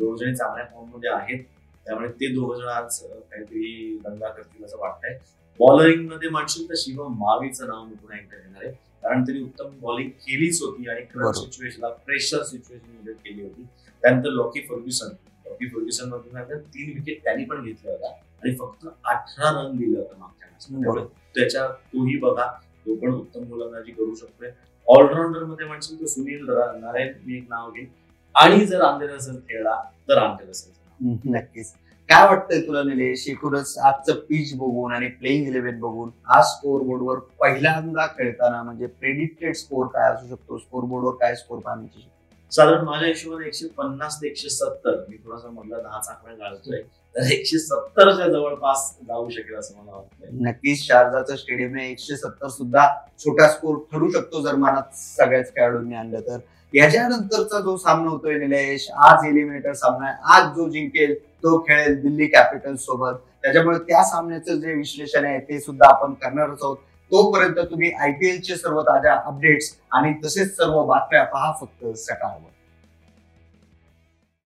दोघ 0.00 0.18
जण 0.18 0.34
चांगल्या 0.34 0.64
फॉर्ममध्ये 0.64 1.10
आहेत. 1.10 1.44
त्यामुळे 1.86 2.08
ते 2.10 2.32
दोघ 2.34 2.52
जण 2.56 2.68
आज 2.68 2.98
काहीतरी 3.00 3.98
दंगा 4.04 4.28
करतील 4.28 4.64
असं 4.64 4.78
वाटतंय. 4.78 5.16
बॉलरिंगमध्ये 5.60 6.28
म्हणशील 6.28 6.68
तर 6.68 6.74
शिवम 6.76 7.14
मावीचं 7.18 7.68
नाव 7.68 7.84
मी 7.84 7.94
पुन्हा 7.94 8.18
एकदा 8.18 8.36
घेणार 8.36 8.64
आहे. 8.64 8.72
कारण 9.02 9.22
त्यांनी 9.24 9.42
उत्तम 9.44 9.78
बॉलिंग 9.80 10.10
केलीच 10.10 10.60
होती 10.62 10.88
आणि 10.90 11.04
सिच्युएशनला 11.34 11.88
प्रेशर 11.88 12.42
सिच्युएशनमध्ये 12.42 13.14
केली 13.14 13.42
होती. 13.42 13.66
त्यानंतर 14.02 14.30
लॉकी 14.30 14.60
फर्ग्युसन 14.60 15.14
लॉकी 15.48 15.68
फर्ग्युसन 15.68 16.08
मधून 16.08 16.58
तीन 16.58 16.92
विकेट 16.94 17.22
त्यांनी 17.24 17.44
पण 17.44 17.64
घेतल्या 17.64 17.92
होत्या. 17.92 18.10
आणि 18.42 18.54
फक्त 18.56 18.86
अठरा 18.86 19.50
रन 19.50 19.76
दिले 19.76 19.98
होते 19.98 20.18
मागच्या 20.18 20.92
मॅच. 20.94 21.06
त्याच्या 21.34 21.66
तोही 21.68 22.16
बघा 22.18 22.46
तो 22.86 22.94
पण 22.94 23.14
उत्तम 23.14 23.44
गोलंदाजी 23.48 23.92
करू 23.92 24.14
शकतोय. 24.14 24.50
ऑलराऊंडरमध्ये 24.88 25.66
म्हणशील 25.66 26.00
तर 26.00 26.06
सुनील 26.06 26.44
नारायण 26.44 27.12
मी 27.24 27.36
एक 27.36 27.46
नाव 27.50 27.70
घेईन. 27.70 27.86
आणि 28.34 28.64
जर 28.66 28.80
आंधेर 28.80 29.10
असेल 29.10 29.38
खेळला 29.48 29.82
तर 30.08 30.18
आंधेर 30.18 30.50
असेल 30.50 31.32
नक्कीच. 31.34 31.72
काय 32.08 32.26
वाटतंय 32.28 32.60
तुला 32.66 32.82
निलेश? 32.82 33.26
एकूणच 33.28 33.76
आजचं 33.78 34.18
पिच 34.28 34.54
बघून 34.58 34.92
आणि 34.94 35.08
प्लेइंग 35.08 35.46
इलेव्हन 35.48 35.78
बघून 35.80 36.10
आज 36.36 36.44
स्कोर 36.46 36.82
बोर्डवर 36.82 37.18
पहिल्यांदा 37.40 38.06
खेळताना 38.18 38.62
म्हणजे 38.62 38.86
प्रेडिक्टेड 38.86 39.54
स्कोर 39.54 39.86
काय 39.86 40.12
असू 40.12 40.26
शकतो? 40.28 40.58
स्कोर 40.58 40.84
बोर्डवर 40.84 41.14
काय 41.20 41.34
स्कोर 41.34 41.58
पाहण्याची? 41.58 42.08
साधारण 42.52 42.84
माझ्या 42.84 43.08
हिशोबाने 43.08 43.46
एकशे 43.46 43.66
पन्नास 43.68 44.16
ते 44.16 44.26
एकशे 44.26 44.48
सत्तर. 44.48 45.04
मी 45.08 45.16
थोडासा 45.16 45.48
मधला 45.48 45.76
दहाचा 45.76 46.12
आकडा 46.12 46.34
गाळतोय. 46.34 46.80
तर 47.16 47.30
एकशे 47.32 47.58
सत्तरच्या 47.58 48.28
जवळपास 48.28 48.98
जाऊ 49.08 49.28
शकेल 49.30 49.54
असं 49.54 49.74
मला 49.78 49.96
वाटतंय. 49.96 50.28
नक्कीच 50.48 50.86
शारजाचं 50.86 51.36
स्टेडियम 51.36 51.76
आहे 51.76 51.90
एकशे 51.90 52.16
सत्तर 52.16 52.48
सुद्धा 52.48 52.86
छोटा 53.18 53.48
स्कोर 53.48 53.76
ठरू 53.92 54.10
शकतो 54.10 54.40
जर 54.42 54.54
मनात 54.54 54.96
सगळ्याच 54.96 55.50
खेळाडूंनी 55.50 55.94
आणलं 55.94 56.20
तर. 56.20 56.38
याच्यानंतरचा 56.74 57.60
जो 57.60 57.76
सामना 57.76 58.10
होतोय 58.10 58.38
निलेश 58.38 58.90
आज 58.90 59.26
एलिमिनेटर 59.26 59.72
सामना 59.72 60.06
आहे. 60.06 60.16
आज 60.24 60.56
जो 60.56 60.68
जिंकेल 60.68 61.14
तो 61.18 61.58
खेळेल 61.60 62.00
दिल्ली 62.02 62.26
कॅपिटल्स 62.26 62.80
सोबत. 62.80 63.18
त्याच्यामुळे 63.42 63.78
त्या 63.78 64.02
सामन्याचं 64.04 64.60
जे 64.60 64.74
विश्लेषण 64.74 65.24
आहे 65.24 65.38
ते 65.38 65.60
सुद्धा 65.60 65.88
आपण 65.88 66.14
करणारच 66.14 66.58
आहोत. 66.62 66.76
तोपर्यंत 67.12 67.58
तुम्ही 67.70 67.90
आयपीएलचे 67.92 68.56
सर्व 68.56 68.82
ताज्या 68.82 69.14
अपडेट्स 69.26 69.76
आणि 69.92 70.12
तसेच 70.24 70.56
सर्व 70.56 70.84
बातम्या 70.84 71.24
पहा 71.24 71.52
फक्त 71.60 71.86
सकाळवर. 71.96 72.50